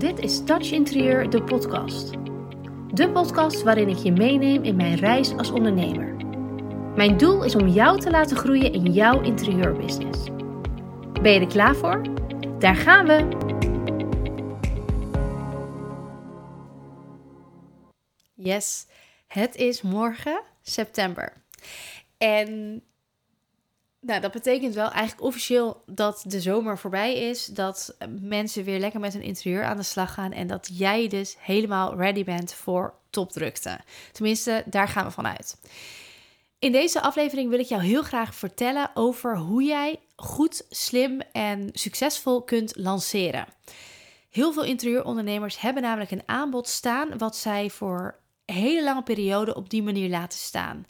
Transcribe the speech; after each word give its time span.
Dit 0.00 0.18
is 0.18 0.44
Touch 0.44 0.70
Interieur, 0.70 1.30
de 1.30 1.42
podcast. 1.42 2.10
De 2.94 3.10
podcast 3.12 3.62
waarin 3.62 3.88
ik 3.88 3.96
je 3.96 4.12
meeneem 4.12 4.62
in 4.62 4.76
mijn 4.76 4.94
reis 4.94 5.36
als 5.36 5.50
ondernemer. 5.50 6.14
Mijn 6.96 7.16
doel 7.16 7.44
is 7.44 7.54
om 7.54 7.68
jou 7.68 8.00
te 8.00 8.10
laten 8.10 8.36
groeien 8.36 8.72
in 8.72 8.92
jouw 8.92 9.22
interieurbusiness. 9.22 10.24
Ben 11.22 11.32
je 11.32 11.40
er 11.40 11.46
klaar 11.46 11.76
voor? 11.76 12.02
Daar 12.58 12.76
gaan 12.76 13.06
we! 13.06 13.28
Yes, 18.34 18.86
het 19.26 19.56
is 19.56 19.82
morgen 19.82 20.42
september. 20.62 21.32
En 22.18 22.82
nou, 24.00 24.20
dat 24.20 24.32
betekent 24.32 24.74
wel 24.74 24.90
eigenlijk 24.90 25.22
officieel 25.22 25.82
dat 25.86 26.24
de 26.26 26.40
zomer 26.40 26.78
voorbij 26.78 27.14
is. 27.14 27.46
Dat 27.46 27.96
mensen 28.20 28.64
weer 28.64 28.78
lekker 28.78 29.00
met 29.00 29.12
hun 29.12 29.22
interieur 29.22 29.64
aan 29.64 29.76
de 29.76 29.82
slag 29.82 30.14
gaan. 30.14 30.32
En 30.32 30.46
dat 30.46 30.68
jij 30.72 31.08
dus 31.08 31.36
helemaal 31.38 31.96
ready 31.96 32.24
bent 32.24 32.52
voor 32.52 32.94
topdrukte. 33.10 33.80
Tenminste, 34.12 34.62
daar 34.66 34.88
gaan 34.88 35.04
we 35.04 35.10
vanuit. 35.10 35.60
In 36.58 36.72
deze 36.72 37.00
aflevering 37.00 37.50
wil 37.50 37.58
ik 37.58 37.66
jou 37.66 37.82
heel 37.82 38.02
graag 38.02 38.34
vertellen 38.34 38.90
over 38.94 39.36
hoe 39.36 39.62
jij 39.62 39.98
goed, 40.16 40.66
slim 40.70 41.20
en 41.32 41.68
succesvol 41.72 42.42
kunt 42.42 42.76
lanceren. 42.76 43.46
Heel 44.30 44.52
veel 44.52 44.64
interieurondernemers 44.64 45.60
hebben 45.60 45.82
namelijk 45.82 46.10
een 46.10 46.22
aanbod 46.26 46.68
staan 46.68 47.18
wat 47.18 47.36
zij 47.36 47.70
voor 47.70 48.19
hele 48.52 48.84
lange 48.84 49.02
periode 49.02 49.54
op 49.54 49.70
die 49.70 49.82
manier 49.82 50.08
laten 50.08 50.38
staan. 50.38 50.86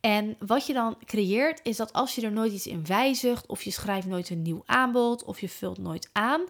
En 0.00 0.36
wat 0.38 0.66
je 0.66 0.72
dan 0.72 0.96
creëert 1.04 1.60
is 1.62 1.76
dat 1.76 1.92
als 1.92 2.14
je 2.14 2.22
er 2.22 2.32
nooit 2.32 2.52
iets 2.52 2.66
in 2.66 2.86
wijzigt, 2.86 3.46
of 3.46 3.62
je 3.62 3.70
schrijft 3.70 4.06
nooit 4.06 4.30
een 4.30 4.42
nieuw 4.42 4.62
aanbod, 4.66 5.24
of 5.24 5.40
je 5.40 5.48
vult 5.48 5.78
nooit 5.78 6.10
aan, 6.12 6.40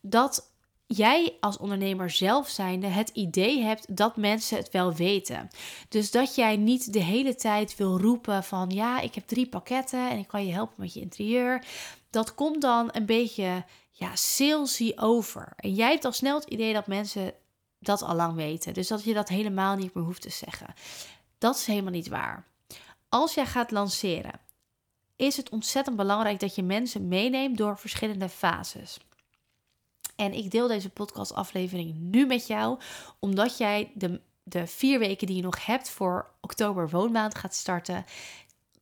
dat 0.00 0.54
jij 0.86 1.36
als 1.40 1.58
ondernemer 1.58 2.10
zelf 2.10 2.48
zijnde 2.48 2.86
het 2.86 3.08
idee 3.08 3.62
hebt 3.62 3.96
dat 3.96 4.16
mensen 4.16 4.56
het 4.56 4.70
wel 4.70 4.94
weten. 4.94 5.48
Dus 5.88 6.10
dat 6.10 6.34
jij 6.34 6.56
niet 6.56 6.92
de 6.92 7.02
hele 7.02 7.34
tijd 7.34 7.76
wil 7.76 8.00
roepen 8.00 8.44
van 8.44 8.70
ja, 8.70 9.00
ik 9.00 9.14
heb 9.14 9.26
drie 9.26 9.48
pakketten 9.48 10.10
en 10.10 10.18
ik 10.18 10.28
kan 10.28 10.46
je 10.46 10.52
helpen 10.52 10.74
met 10.78 10.94
je 10.94 11.00
interieur. 11.00 11.64
Dat 12.10 12.34
komt 12.34 12.60
dan 12.60 12.88
een 12.92 13.06
beetje 13.06 13.64
ja, 13.90 14.16
salesy 14.16 14.92
over. 14.96 15.52
En 15.56 15.74
jij 15.74 15.90
hebt 15.90 16.04
al 16.04 16.12
snel 16.12 16.38
het 16.38 16.48
idee 16.50 16.72
dat 16.72 16.86
mensen 16.86 17.34
dat 17.86 18.02
al 18.02 18.14
lang 18.14 18.34
weten. 18.34 18.74
Dus 18.74 18.88
dat 18.88 19.04
je 19.04 19.14
dat 19.14 19.28
helemaal 19.28 19.76
niet 19.76 19.94
meer 19.94 20.04
hoeft 20.04 20.22
te 20.22 20.30
zeggen. 20.30 20.74
Dat 21.38 21.56
is 21.56 21.66
helemaal 21.66 21.92
niet 21.92 22.08
waar. 22.08 22.46
Als 23.08 23.34
jij 23.34 23.46
gaat 23.46 23.70
lanceren, 23.70 24.40
is 25.16 25.36
het 25.36 25.48
ontzettend 25.48 25.96
belangrijk 25.96 26.40
dat 26.40 26.54
je 26.54 26.62
mensen 26.62 27.08
meeneemt 27.08 27.58
door 27.58 27.78
verschillende 27.78 28.28
fases. 28.28 28.98
En 30.16 30.32
ik 30.32 30.50
deel 30.50 30.68
deze 30.68 30.90
podcastaflevering 30.90 31.94
nu 31.94 32.26
met 32.26 32.46
jou, 32.46 32.78
omdat 33.18 33.58
jij 33.58 33.90
de, 33.94 34.20
de 34.42 34.66
vier 34.66 34.98
weken 34.98 35.26
die 35.26 35.36
je 35.36 35.42
nog 35.42 35.66
hebt 35.66 35.88
voor 35.88 36.30
oktober 36.40 36.88
woonmaand 36.88 37.34
gaat 37.34 37.54
starten, 37.54 38.04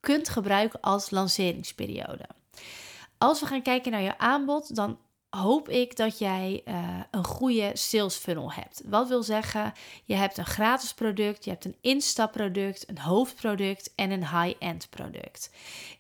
kunt 0.00 0.28
gebruiken 0.28 0.80
als 0.80 1.11
lanceringsperiode. 1.11 2.27
Als 3.18 3.41
we 3.41 3.46
gaan 3.46 3.62
kijken 3.62 3.92
naar 3.92 4.02
je 4.02 4.18
aanbod, 4.18 4.74
dan 4.77 4.98
hoop 5.36 5.68
ik 5.68 5.96
dat 5.96 6.18
jij 6.18 6.62
uh, 6.64 7.00
een 7.10 7.24
goede 7.24 7.70
sales 7.72 8.16
funnel 8.16 8.52
hebt. 8.52 8.82
Wat 8.84 9.08
wil 9.08 9.22
zeggen, 9.22 9.72
je 10.04 10.14
hebt 10.14 10.38
een 10.38 10.46
gratis 10.46 10.94
product, 10.94 11.44
je 11.44 11.50
hebt 11.50 11.64
een 11.64 11.77
instapproduct, 11.80 12.88
een 12.88 12.98
hoofdproduct 12.98 13.92
en 13.94 14.10
een 14.10 14.28
high-end 14.28 14.90
product. 14.90 15.50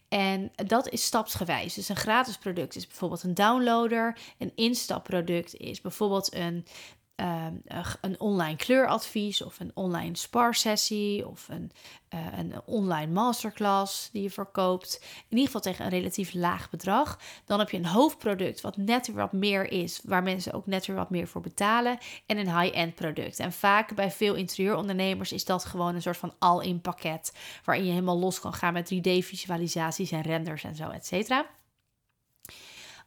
En 0.08 0.52
dat 0.66 0.88
is 0.88 1.04
stapsgewijs. 1.04 1.74
Dus 1.74 1.88
een 1.88 1.96
gratis 1.96 2.36
product 2.36 2.76
is 2.76 2.86
bijvoorbeeld 2.86 3.22
een 3.22 3.34
downloader. 3.34 4.18
Een 4.38 4.52
instapproduct 4.54 5.54
is 5.54 5.80
bijvoorbeeld 5.80 6.34
een 6.34 6.66
Ehm, 7.14 7.54
een 8.00 8.20
online 8.20 8.56
kleuradvies 8.56 9.42
of 9.42 9.60
een 9.60 9.70
online 9.74 10.16
sparsessie 10.16 11.28
of 11.28 11.48
een, 11.48 11.70
uh, 12.14 12.38
een 12.38 12.54
online 12.66 13.12
masterclass 13.12 14.10
die 14.12 14.22
je 14.22 14.30
verkoopt. 14.30 14.98
In 15.02 15.36
ieder 15.36 15.44
geval 15.44 15.60
tegen 15.60 15.84
een 15.84 15.90
relatief 15.90 16.32
laag 16.32 16.70
bedrag. 16.70 17.18
Dan 17.44 17.58
heb 17.58 17.70
je 17.70 17.76
een 17.76 17.86
hoofdproduct 17.86 18.60
wat 18.60 18.76
net 18.76 19.06
weer 19.06 19.16
wat 19.16 19.32
meer 19.32 19.72
is, 19.72 20.00
waar 20.04 20.22
mensen 20.22 20.52
ook 20.52 20.66
net 20.66 20.86
weer 20.86 20.96
wat 20.96 21.10
meer 21.10 21.28
voor 21.28 21.40
betalen. 21.40 21.98
En 22.26 22.38
een 22.38 22.60
high-end 22.60 22.94
product. 22.94 23.38
En 23.38 23.52
vaak 23.52 23.94
bij 23.94 24.10
veel 24.10 24.34
interieurondernemers 24.34 25.32
is 25.32 25.44
dat 25.44 25.64
gewoon 25.64 25.94
een 25.94 26.02
soort 26.02 26.16
van 26.16 26.34
all-in 26.38 26.80
pakket. 26.80 27.32
Waarin 27.64 27.84
je 27.84 27.90
helemaal 27.90 28.18
los 28.18 28.40
kan 28.40 28.54
gaan 28.54 28.72
met 28.72 28.94
3D-visualisaties 28.94 30.10
en 30.10 30.22
renders 30.22 30.64
en 30.64 30.76
zo, 30.76 30.90
et 30.90 31.06
cetera 31.06 31.46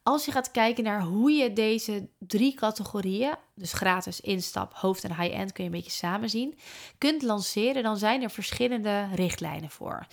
als 0.08 0.26
je 0.26 0.32
gaat 0.32 0.52
kijken 0.52 0.84
naar 0.84 1.02
hoe 1.02 1.32
je 1.32 1.54
deze 1.54 2.10
drie 2.20 2.54
categorieën, 2.56 3.36
dus 3.56 3.74
gratis, 3.74 4.22
instap, 4.22 4.74
hoofd 4.74 5.04
en 5.04 5.16
high-end, 5.16 5.52
kun 5.52 5.64
je 5.64 5.70
een 5.70 5.76
beetje 5.76 5.92
samen 5.92 6.30
zien, 6.30 6.58
kunt 6.98 7.22
lanceren, 7.22 7.84
dan 7.84 7.98
zijn 7.98 8.22
er 8.22 8.30
verschillende 8.30 9.08
richtlijnen 9.16 9.70
voor. 9.70 10.06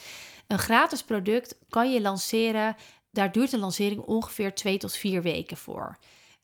Een 0.47 0.59
gratis 0.59 1.03
product 1.03 1.59
kan 1.69 1.93
je 1.93 2.00
lanceren, 2.00 2.77
daar 3.10 3.33
duurt 3.33 3.53
een 3.53 3.59
lancering 3.60 4.00
ongeveer 4.00 4.54
2 4.54 4.78
tot 4.78 4.93
4 4.93 5.22
weken 5.22 5.56
voor. 5.56 5.99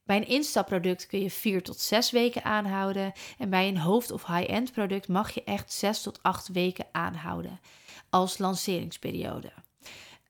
Bij 0.04 0.16
een 0.16 0.28
instapproduct 0.28 1.06
kun 1.06 1.20
je 1.20 1.30
4 1.30 1.62
tot 1.62 1.80
6 1.80 2.10
weken 2.10 2.44
aanhouden. 2.44 3.12
En 3.38 3.50
bij 3.50 3.68
een 3.68 3.78
hoofd- 3.78 4.10
of 4.10 4.26
high-end 4.26 4.72
product 4.72 5.08
mag 5.08 5.30
je 5.30 5.44
echt 5.44 5.72
6 5.72 6.02
tot 6.02 6.22
8 6.22 6.48
weken 6.48 6.86
aanhouden 6.92 7.60
als 8.10 8.38
lanceringsperiode. 8.38 9.52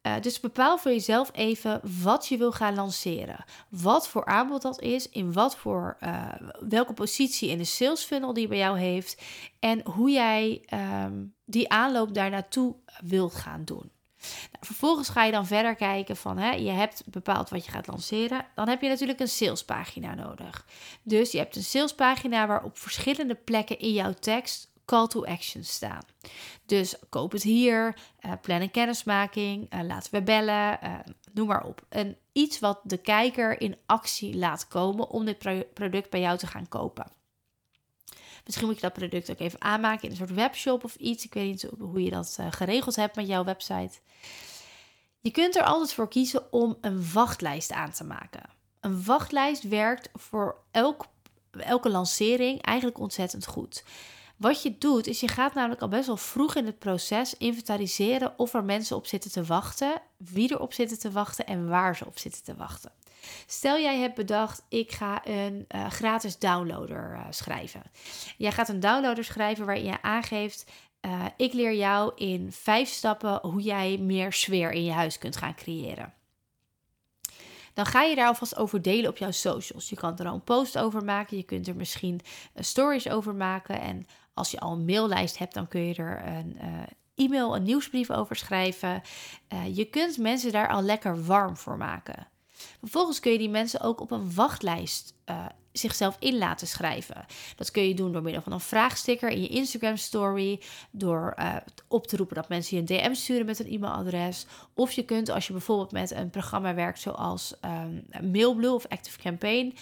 Uh, 0.02 0.20
dus 0.20 0.40
bepaal 0.40 0.78
voor 0.78 0.90
jezelf 0.90 1.30
even 1.32 1.80
wat 2.02 2.26
je 2.26 2.36
wil 2.36 2.52
gaan 2.52 2.74
lanceren. 2.74 3.44
Wat 3.68 4.08
voor 4.08 4.24
aanbod 4.24 4.62
dat 4.62 4.80
is, 4.80 5.08
in 5.08 5.32
wat 5.32 5.56
voor, 5.56 5.96
uh, 6.00 6.28
welke 6.68 6.92
positie 6.92 7.50
in 7.50 7.58
de 7.58 7.64
sales 7.64 8.04
funnel 8.04 8.32
die 8.32 8.48
bij 8.48 8.58
jou 8.58 8.78
heeft 8.78 9.22
en 9.58 9.86
hoe 9.86 10.10
jij 10.10 10.64
um, 11.04 11.34
die 11.44 11.70
aanloop 11.70 12.14
daar 12.14 12.30
naartoe 12.30 12.74
wilt 13.00 13.34
gaan 13.34 13.64
doen. 13.64 13.90
Nou, 14.52 14.64
vervolgens 14.66 15.08
ga 15.08 15.24
je 15.24 15.32
dan 15.32 15.46
verder 15.46 15.74
kijken 15.74 16.16
van, 16.16 16.38
hè, 16.38 16.50
je 16.50 16.70
hebt 16.70 17.02
bepaald 17.06 17.48
wat 17.48 17.64
je 17.64 17.70
gaat 17.70 17.86
lanceren. 17.86 18.46
Dan 18.54 18.68
heb 18.68 18.82
je 18.82 18.88
natuurlijk 18.88 19.20
een 19.20 19.28
salespagina 19.28 20.14
nodig. 20.14 20.66
Dus 21.02 21.32
je 21.32 21.38
hebt 21.38 21.56
een 21.56 21.62
salespagina 21.62 22.46
waar 22.46 22.64
op 22.64 22.78
verschillende 22.78 23.34
plekken 23.34 23.78
in 23.78 23.92
jouw 23.92 24.12
tekst 24.12 24.69
call 24.90 25.06
to 25.06 25.24
action 25.24 25.64
staan. 25.64 26.02
Dus 26.66 26.94
koop 27.08 27.32
het 27.32 27.42
hier, 27.42 27.96
uh, 28.20 28.32
plan 28.42 28.60
een 28.60 28.70
kennismaking, 28.70 29.74
uh, 29.74 29.80
laten 29.82 30.12
we 30.12 30.22
bellen, 30.22 30.78
uh, 30.82 30.98
noem 31.32 31.46
maar 31.46 31.64
op. 31.64 31.86
En 31.88 32.16
iets 32.32 32.58
wat 32.58 32.80
de 32.82 32.96
kijker 32.96 33.60
in 33.60 33.76
actie 33.86 34.36
laat 34.36 34.68
komen 34.68 35.08
om 35.08 35.24
dit 35.24 35.38
product 35.74 36.10
bij 36.10 36.20
jou 36.20 36.38
te 36.38 36.46
gaan 36.46 36.68
kopen. 36.68 37.06
Misschien 38.44 38.66
moet 38.66 38.74
je 38.74 38.80
dat 38.80 38.92
product 38.92 39.30
ook 39.30 39.38
even 39.38 39.60
aanmaken 39.60 40.04
in 40.04 40.10
een 40.10 40.16
soort 40.16 40.34
webshop 40.34 40.84
of 40.84 40.94
iets. 40.94 41.24
Ik 41.24 41.34
weet 41.34 41.46
niet 41.46 41.66
hoe 41.78 42.02
je 42.02 42.10
dat 42.10 42.38
geregeld 42.50 42.96
hebt 42.96 43.16
met 43.16 43.26
jouw 43.26 43.44
website. 43.44 43.98
Je 45.20 45.30
kunt 45.30 45.56
er 45.56 45.62
altijd 45.62 45.92
voor 45.92 46.08
kiezen 46.08 46.52
om 46.52 46.76
een 46.80 47.12
wachtlijst 47.12 47.72
aan 47.72 47.90
te 47.90 48.04
maken. 48.04 48.42
Een 48.80 49.04
wachtlijst 49.04 49.62
werkt 49.62 50.08
voor 50.14 50.56
elk, 50.70 51.06
elke 51.50 51.90
lancering 51.90 52.62
eigenlijk 52.62 52.98
ontzettend 52.98 53.46
goed. 53.46 53.84
Wat 54.40 54.62
je 54.62 54.78
doet, 54.78 55.06
is 55.06 55.20
je 55.20 55.28
gaat 55.28 55.54
namelijk 55.54 55.80
al 55.80 55.88
best 55.88 56.06
wel 56.06 56.16
vroeg 56.16 56.54
in 56.54 56.66
het 56.66 56.78
proces 56.78 57.36
inventariseren 57.36 58.38
of 58.38 58.54
er 58.54 58.64
mensen 58.64 58.96
op 58.96 59.06
zitten 59.06 59.30
te 59.30 59.44
wachten, 59.44 60.02
wie 60.16 60.52
er 60.52 60.60
op 60.60 60.72
zitten 60.72 60.98
te 60.98 61.10
wachten 61.10 61.46
en 61.46 61.68
waar 61.68 61.96
ze 61.96 62.06
op 62.06 62.18
zitten 62.18 62.42
te 62.42 62.54
wachten. 62.54 62.92
Stel 63.46 63.78
jij 63.78 63.98
hebt 63.98 64.14
bedacht, 64.14 64.62
ik 64.68 64.92
ga 64.92 65.26
een 65.26 65.66
uh, 65.74 65.90
gratis 65.90 66.38
downloader 66.38 67.12
uh, 67.12 67.26
schrijven. 67.30 67.82
Jij 68.36 68.52
gaat 68.52 68.68
een 68.68 68.80
downloader 68.80 69.24
schrijven 69.24 69.66
waarin 69.66 69.84
je 69.84 70.02
aangeeft, 70.02 70.70
uh, 71.00 71.24
ik 71.36 71.52
leer 71.52 71.74
jou 71.74 72.12
in 72.16 72.52
vijf 72.52 72.88
stappen 72.88 73.38
hoe 73.42 73.60
jij 73.60 73.98
meer 73.98 74.32
sfeer 74.32 74.70
in 74.70 74.84
je 74.84 74.92
huis 74.92 75.18
kunt 75.18 75.36
gaan 75.36 75.54
creëren 75.54 76.14
dan 77.74 77.86
ga 77.86 78.02
je 78.02 78.14
daar 78.14 78.26
alvast 78.26 78.56
over 78.56 78.82
delen 78.82 79.10
op 79.10 79.16
jouw 79.16 79.30
socials. 79.30 79.88
Je 79.88 79.96
kan 79.96 80.18
er 80.18 80.26
al 80.26 80.34
een 80.34 80.44
post 80.44 80.78
over 80.78 81.04
maken, 81.04 81.36
je 81.36 81.42
kunt 81.42 81.68
er 81.68 81.76
misschien 81.76 82.20
stories 82.54 83.08
over 83.08 83.34
maken. 83.34 83.80
En 83.80 84.06
als 84.40 84.50
je 84.50 84.60
al 84.60 84.72
een 84.72 84.84
maillijst 84.84 85.38
hebt, 85.38 85.54
dan 85.54 85.68
kun 85.68 85.80
je 85.86 85.94
er 85.94 86.26
een 86.26 86.58
uh, 86.62 87.24
e-mail, 87.24 87.56
een 87.56 87.62
nieuwsbrief 87.62 88.10
over 88.10 88.36
schrijven. 88.36 89.02
Uh, 89.52 89.76
je 89.76 89.84
kunt 89.84 90.18
mensen 90.18 90.52
daar 90.52 90.68
al 90.68 90.82
lekker 90.82 91.24
warm 91.24 91.56
voor 91.56 91.76
maken. 91.76 92.26
Vervolgens 92.80 93.20
kun 93.20 93.32
je 93.32 93.38
die 93.38 93.48
mensen 93.48 93.80
ook 93.80 94.00
op 94.00 94.10
een 94.10 94.34
wachtlijst 94.34 95.14
uh, 95.26 95.46
zichzelf 95.72 96.16
in 96.18 96.38
laten 96.38 96.66
schrijven. 96.66 97.26
Dat 97.56 97.70
kun 97.70 97.88
je 97.88 97.94
doen 97.94 98.12
door 98.12 98.22
middel 98.22 98.42
van 98.42 98.52
een 98.52 98.60
vraagsticker 98.60 99.28
in 99.28 99.42
je 99.42 99.48
Instagram 99.48 99.96
story, 99.96 100.60
door 100.90 101.34
uh, 101.38 101.56
op 101.88 102.06
te 102.06 102.16
roepen 102.16 102.36
dat 102.36 102.48
mensen 102.48 102.76
je 102.76 102.82
een 102.82 103.10
DM 103.10 103.14
sturen 103.14 103.46
met 103.46 103.58
een 103.58 103.72
e-mailadres. 103.72 104.46
Of 104.74 104.92
je 104.92 105.04
kunt, 105.04 105.28
als 105.28 105.46
je 105.46 105.52
bijvoorbeeld 105.52 105.92
met 105.92 106.10
een 106.10 106.30
programma 106.30 106.74
werkt 106.74 107.00
zoals 107.00 107.54
um, 107.64 108.30
Mailblue 108.30 108.72
of 108.72 108.86
Active 108.88 109.18
Campaign, 109.18 109.74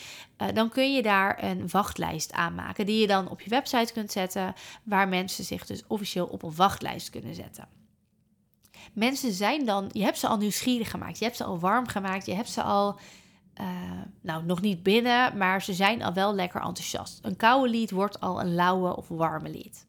uh, 0.43 0.49
dan 0.55 0.69
kun 0.69 0.95
je 0.95 1.03
daar 1.03 1.45
een 1.45 1.69
wachtlijst 1.71 2.33
aanmaken 2.33 2.87
die 2.87 3.01
je 3.01 3.07
dan 3.07 3.29
op 3.31 3.41
je 3.41 3.51
website 3.51 3.93
kunt 3.93 4.13
zetten, 4.13 4.55
waar 4.83 5.09
mensen 5.09 5.45
zich 5.45 5.67
dus 5.67 5.83
officieel 5.87 6.27
op 6.27 6.43
een 6.43 6.55
wachtlijst 6.55 7.11
kunnen 7.11 7.35
zetten. 7.35 7.78
Mensen 8.93 9.33
zijn 9.33 9.65
dan, 9.65 9.91
je 9.93 10.03
hebt 10.03 10.19
ze 10.19 10.29
al 10.29 10.37
nieuwsgierig 10.37 10.91
gemaakt, 10.91 11.19
je 11.19 11.25
hebt 11.25 11.37
ze 11.37 11.45
al 11.45 11.59
warm 11.59 11.89
gemaakt, 11.89 12.27
je 12.27 12.35
hebt 12.35 12.51
ze 12.51 12.63
al 12.63 12.99
nou, 14.21 14.45
nog 14.45 14.61
niet 14.61 14.83
binnen, 14.83 15.37
maar 15.37 15.63
ze 15.63 15.75
zijn 15.75 16.03
al 16.03 16.13
wel 16.13 16.35
lekker 16.35 16.61
enthousiast. 16.61 17.19
Een 17.23 17.37
koude 17.37 17.71
lead 17.71 17.91
wordt 17.91 18.21
al 18.21 18.41
een 18.41 18.55
lauwe 18.55 18.97
of 18.97 19.09
warme 19.09 19.51
lead. 19.51 19.87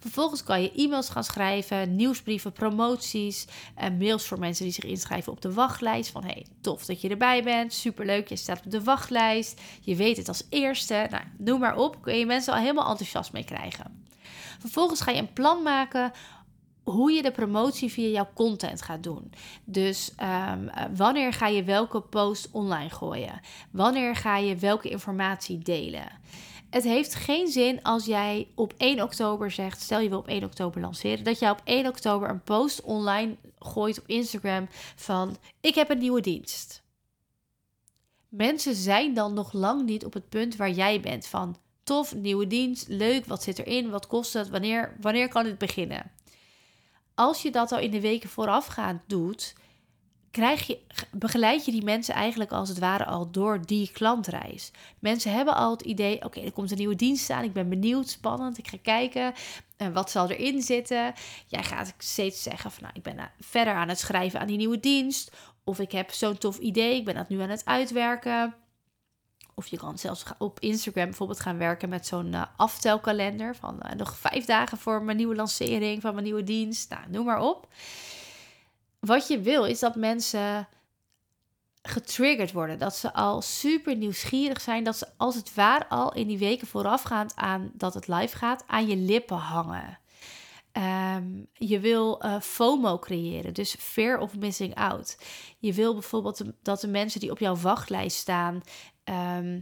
Vervolgens 0.00 0.42
kan 0.42 0.62
je 0.62 0.72
e-mails 0.72 1.08
gaan 1.08 1.24
schrijven, 1.24 1.96
nieuwsbrieven, 1.96 2.52
promoties 2.52 3.46
en 3.74 3.96
mails 3.96 4.26
voor 4.26 4.38
mensen 4.38 4.64
die 4.64 4.72
zich 4.72 4.84
inschrijven 4.84 5.32
op 5.32 5.40
de 5.40 5.52
wachtlijst. 5.52 6.10
Van 6.10 6.24
hey, 6.24 6.46
tof 6.60 6.84
dat 6.84 7.00
je 7.00 7.08
erbij 7.08 7.42
bent, 7.42 7.72
superleuk, 7.72 8.28
je 8.28 8.36
staat 8.36 8.64
op 8.64 8.70
de 8.70 8.82
wachtlijst, 8.82 9.60
je 9.80 9.96
weet 9.96 10.16
het 10.16 10.28
als 10.28 10.46
eerste. 10.48 11.06
Nou, 11.10 11.22
noem 11.38 11.60
maar 11.60 11.76
op, 11.76 12.02
kun 12.02 12.18
je 12.18 12.26
mensen 12.26 12.52
al 12.52 12.58
helemaal 12.58 12.88
enthousiast 12.88 13.32
mee 13.32 13.44
krijgen. 13.44 14.04
Vervolgens 14.58 15.00
ga 15.00 15.10
je 15.10 15.18
een 15.18 15.32
plan 15.32 15.62
maken 15.62 16.12
hoe 16.90 17.12
je 17.12 17.22
de 17.22 17.30
promotie 17.30 17.92
via 17.92 18.08
jouw 18.08 18.28
content 18.34 18.82
gaat 18.82 19.02
doen. 19.02 19.32
Dus 19.64 20.12
um, 20.22 20.70
wanneer 20.96 21.32
ga 21.32 21.46
je 21.46 21.64
welke 21.64 22.00
post 22.00 22.48
online 22.52 22.90
gooien? 22.90 23.40
Wanneer 23.70 24.16
ga 24.16 24.36
je 24.36 24.56
welke 24.56 24.88
informatie 24.88 25.58
delen? 25.58 26.08
Het 26.70 26.84
heeft 26.84 27.14
geen 27.14 27.48
zin 27.48 27.82
als 27.82 28.04
jij 28.04 28.48
op 28.54 28.74
1 28.76 29.02
oktober 29.02 29.50
zegt, 29.50 29.80
stel 29.80 30.00
je 30.00 30.08
wil 30.08 30.18
op 30.18 30.28
1 30.28 30.44
oktober 30.44 30.80
lanceren, 30.80 31.24
dat 31.24 31.38
jij 31.38 31.50
op 31.50 31.60
1 31.64 31.86
oktober 31.86 32.28
een 32.28 32.42
post 32.42 32.82
online 32.82 33.36
gooit 33.58 33.98
op 34.00 34.06
Instagram 34.06 34.68
van 34.96 35.36
ik 35.60 35.74
heb 35.74 35.90
een 35.90 35.98
nieuwe 35.98 36.20
dienst. 36.20 36.82
Mensen 38.28 38.74
zijn 38.74 39.14
dan 39.14 39.34
nog 39.34 39.52
lang 39.52 39.84
niet 39.84 40.04
op 40.04 40.12
het 40.12 40.28
punt 40.28 40.56
waar 40.56 40.70
jij 40.70 41.00
bent 41.00 41.26
van 41.26 41.56
tof, 41.82 42.14
nieuwe 42.14 42.46
dienst, 42.46 42.88
leuk, 42.88 43.24
wat 43.24 43.42
zit 43.42 43.58
erin, 43.58 43.90
wat 43.90 44.06
kost 44.06 44.32
het, 44.32 44.48
wanneer, 44.48 44.96
wanneer 45.00 45.28
kan 45.28 45.46
het 45.46 45.58
beginnen? 45.58 46.10
Als 47.16 47.42
je 47.42 47.50
dat 47.50 47.72
al 47.72 47.78
in 47.78 47.90
de 47.90 48.00
weken 48.00 48.28
voorafgaand 48.28 49.00
doet, 49.06 49.54
krijg 50.30 50.66
je, 50.66 50.78
begeleid 51.12 51.64
je 51.64 51.70
die 51.70 51.84
mensen 51.84 52.14
eigenlijk 52.14 52.52
als 52.52 52.68
het 52.68 52.78
ware 52.78 53.04
al 53.04 53.30
door 53.30 53.66
die 53.66 53.90
klantreis. 53.92 54.70
Mensen 54.98 55.32
hebben 55.32 55.54
al 55.54 55.70
het 55.70 55.82
idee, 55.82 56.24
oké, 56.24 56.40
er 56.40 56.52
komt 56.52 56.70
een 56.70 56.76
nieuwe 56.76 56.94
dienst 56.94 57.30
aan, 57.30 57.44
ik 57.44 57.52
ben 57.52 57.68
benieuwd, 57.68 58.08
spannend, 58.08 58.58
ik 58.58 58.68
ga 58.68 58.76
kijken, 58.82 59.32
en 59.76 59.92
wat 59.92 60.10
zal 60.10 60.30
erin 60.30 60.62
zitten? 60.62 61.12
Jij 61.46 61.62
gaat 61.62 61.94
steeds 61.98 62.42
zeggen 62.42 62.70
van, 62.70 62.82
nou, 62.82 62.94
ik 62.96 63.02
ben 63.02 63.30
verder 63.40 63.74
aan 63.74 63.88
het 63.88 63.98
schrijven 63.98 64.40
aan 64.40 64.46
die 64.46 64.56
nieuwe 64.56 64.80
dienst, 64.80 65.36
of 65.64 65.78
ik 65.78 65.92
heb 65.92 66.10
zo'n 66.10 66.38
tof 66.38 66.58
idee, 66.58 66.96
ik 66.96 67.04
ben 67.04 67.14
dat 67.14 67.28
nu 67.28 67.40
aan 67.40 67.50
het 67.50 67.64
uitwerken. 67.64 68.54
Of 69.58 69.66
je 69.66 69.76
kan 69.76 69.98
zelfs 69.98 70.24
op 70.38 70.60
Instagram 70.60 71.04
bijvoorbeeld 71.04 71.40
gaan 71.40 71.58
werken 71.58 71.88
met 71.88 72.06
zo'n 72.06 72.32
uh, 72.32 72.42
aftelkalender 72.56 73.56
van 73.56 73.80
uh, 73.82 73.92
nog 73.92 74.16
vijf 74.16 74.44
dagen 74.44 74.78
voor 74.78 75.02
mijn 75.02 75.16
nieuwe 75.16 75.34
lancering 75.34 76.02
van 76.02 76.12
mijn 76.12 76.24
nieuwe 76.24 76.44
dienst. 76.44 76.90
Nou, 76.90 77.02
noem 77.08 77.24
maar 77.24 77.40
op 77.40 77.68
wat 79.06 79.28
je 79.28 79.40
wil 79.40 79.64
is 79.64 79.78
dat 79.78 79.94
mensen 79.94 80.68
getriggerd 81.82 82.52
worden. 82.52 82.78
Dat 82.78 82.96
ze 82.96 83.12
al 83.12 83.42
super 83.42 83.96
nieuwsgierig 83.96 84.60
zijn. 84.60 84.84
Dat 84.84 84.96
ze 84.96 85.08
als 85.16 85.34
het 85.34 85.54
ware 85.54 85.88
al 85.88 86.14
in 86.14 86.26
die 86.26 86.38
weken 86.38 86.66
voorafgaand 86.66 87.36
aan 87.36 87.70
dat 87.74 87.94
het 87.94 88.08
live 88.08 88.36
gaat, 88.36 88.64
aan 88.66 88.86
je 88.86 88.96
lippen 88.96 89.36
hangen. 89.36 89.98
Ehm, 90.72 91.24
je 91.52 91.80
wil 91.80 92.24
uh, 92.24 92.40
FOMO 92.40 92.98
creëren, 92.98 93.54
dus 93.54 93.76
fear 93.78 94.18
of 94.18 94.36
missing 94.36 94.74
out. 94.74 95.18
Je 95.58 95.72
wil 95.72 95.92
bijvoorbeeld 95.92 96.42
dat 96.62 96.80
de 96.80 96.88
mensen 96.88 97.20
die 97.20 97.30
op 97.30 97.38
jouw 97.38 97.56
wachtlijst 97.56 98.16
staan, 98.16 98.62
ehm, 99.06 99.60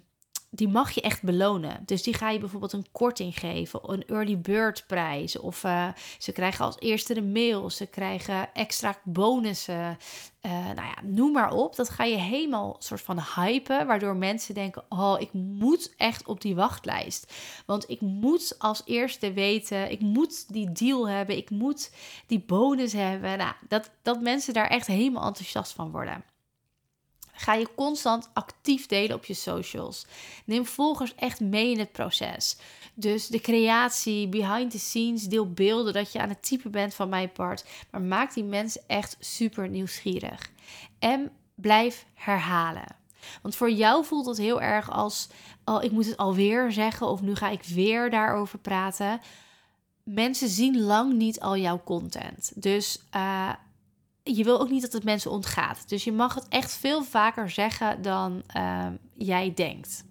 die 0.55 0.69
mag 0.69 0.91
je 0.91 1.00
echt 1.00 1.23
belonen. 1.23 1.82
Dus 1.87 2.02
die 2.02 2.14
ga 2.14 2.31
je 2.31 2.38
bijvoorbeeld 2.38 2.73
een 2.73 2.87
korting 2.93 3.38
geven, 3.38 3.81
een 3.93 4.06
early 4.06 4.38
bird 4.38 4.85
prijs. 4.87 5.38
Of 5.38 5.64
uh, 5.64 5.88
ze 6.19 6.32
krijgen 6.32 6.64
als 6.64 6.76
eerste 6.79 7.14
de 7.14 7.23
mail, 7.23 7.70
ze 7.70 7.87
krijgen 7.87 8.55
extra 8.55 8.96
bonussen. 9.05 9.99
Uh, 10.43 10.52
nou 10.52 10.75
ja, 10.75 10.94
noem 11.02 11.32
maar 11.32 11.52
op. 11.52 11.76
Dat 11.76 11.91
ga 11.91 12.05
je 12.05 12.17
helemaal 12.17 12.76
soort 12.79 13.00
van 13.00 13.20
hypen, 13.37 13.87
waardoor 13.87 14.17
mensen 14.17 14.55
denken: 14.55 14.85
oh, 14.88 15.17
ik 15.19 15.32
moet 15.32 15.94
echt 15.96 16.26
op 16.26 16.41
die 16.41 16.55
wachtlijst. 16.55 17.32
Want 17.67 17.91
ik 17.91 18.00
moet 18.00 18.55
als 18.58 18.82
eerste 18.85 19.32
weten, 19.32 19.91
ik 19.91 20.00
moet 20.00 20.52
die 20.52 20.73
deal 20.73 21.08
hebben, 21.08 21.37
ik 21.37 21.50
moet 21.50 21.91
die 22.26 22.44
bonus 22.46 22.93
hebben. 22.93 23.38
Nou, 23.38 23.52
dat, 23.69 23.91
dat 24.02 24.20
mensen 24.20 24.55
daar 24.55 24.69
echt 24.69 24.87
helemaal 24.87 25.26
enthousiast 25.26 25.73
van 25.73 25.91
worden 25.91 26.25
ga 27.34 27.54
je 27.54 27.69
constant 27.76 28.28
actief 28.32 28.86
delen 28.86 29.16
op 29.16 29.25
je 29.25 29.34
socials. 29.34 30.06
Neem 30.44 30.66
volgers 30.66 31.14
echt 31.14 31.40
mee 31.40 31.70
in 31.70 31.78
het 31.78 31.92
proces. 31.92 32.56
Dus 32.94 33.26
de 33.26 33.40
creatie, 33.40 34.28
behind 34.28 34.70
the 34.70 34.78
scenes, 34.78 35.22
deel 35.22 35.52
beelden 35.52 35.92
dat 35.92 36.12
je 36.12 36.20
aan 36.20 36.28
het 36.28 36.42
typen 36.42 36.70
bent 36.70 36.94
van 36.94 37.08
mijn 37.08 37.32
part. 37.32 37.64
Maar 37.90 38.02
maak 38.02 38.34
die 38.34 38.44
mensen 38.44 38.82
echt 38.86 39.16
super 39.20 39.69
nieuwsgierig. 39.69 40.50
En 40.98 41.31
blijf 41.54 42.06
herhalen. 42.14 42.96
Want 43.42 43.56
voor 43.56 43.70
jou 43.70 44.04
voelt 44.04 44.26
het 44.26 44.38
heel 44.38 44.60
erg 44.60 44.90
als, 44.90 45.28
oh, 45.64 45.82
ik 45.82 45.90
moet 45.90 46.06
het 46.06 46.16
alweer 46.16 46.72
zeggen 46.72 47.06
of 47.06 47.20
nu 47.20 47.34
ga 47.34 47.48
ik 47.48 47.62
weer 47.62 48.10
daarover 48.10 48.58
praten. 48.58 49.20
Mensen 50.02 50.48
zien 50.48 50.81
lang 50.81 51.12
niet 51.12 51.40
al 51.40 51.56
jouw 51.56 51.82
content. 51.84 52.52
Dus 52.54 52.98
uh, 53.16 53.52
je 54.25 54.44
wil 54.44 54.61
ook 54.61 54.71
niet 54.71 54.82
dat 54.82 54.93
het 54.93 55.05
mensen 55.05 55.31
ontgaat. 55.31 55.88
Dus 55.88 56.05
je 56.05 56.12
mag 56.12 56.35
het 56.35 56.49
echt 56.49 56.76
veel 56.76 57.03
vaker 57.03 57.50
zeggen 57.50 58.03
dan 58.03 58.43
ehm, 58.47 58.93
jij 59.15 59.53
denkt. 59.55 60.05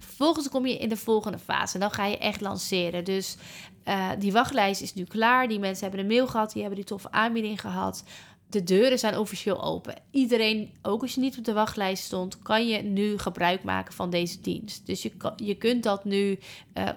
Vervolgens 0.00 0.48
kom 0.48 0.66
je 0.66 0.78
in 0.78 0.88
de 0.88 0.96
volgende 0.96 1.38
fase. 1.38 1.78
Dan 1.78 1.90
ga 1.90 2.06
je 2.06 2.18
echt 2.18 2.40
lanceren. 2.40 3.04
Dus 3.04 3.36
uh, 3.84 4.10
die 4.18 4.32
wachtlijst 4.32 4.80
is 4.80 4.94
nu 4.94 5.04
klaar. 5.04 5.48
Die 5.48 5.58
mensen 5.58 5.82
hebben 5.82 6.00
een 6.00 6.12
mail 6.14 6.26
gehad. 6.26 6.52
Die 6.52 6.60
hebben 6.60 6.80
die 6.80 6.88
toffe 6.88 7.10
aanbieding 7.10 7.60
gehad. 7.60 8.04
De 8.48 8.64
deuren 8.64 8.98
zijn 8.98 9.18
officieel 9.18 9.62
open. 9.62 9.94
Iedereen, 10.10 10.70
ook 10.82 11.02
als 11.02 11.14
je 11.14 11.20
niet 11.20 11.38
op 11.38 11.44
de 11.44 11.52
wachtlijst 11.52 12.04
stond, 12.04 12.38
kan 12.42 12.66
je 12.68 12.82
nu 12.82 13.18
gebruik 13.18 13.62
maken 13.62 13.94
van 13.94 14.10
deze 14.10 14.40
dienst. 14.40 14.86
Dus 14.86 15.02
je, 15.02 15.12
je 15.36 15.54
kunt 15.54 15.82
dat 15.82 16.04
nu 16.04 16.38
uh, 16.74 16.88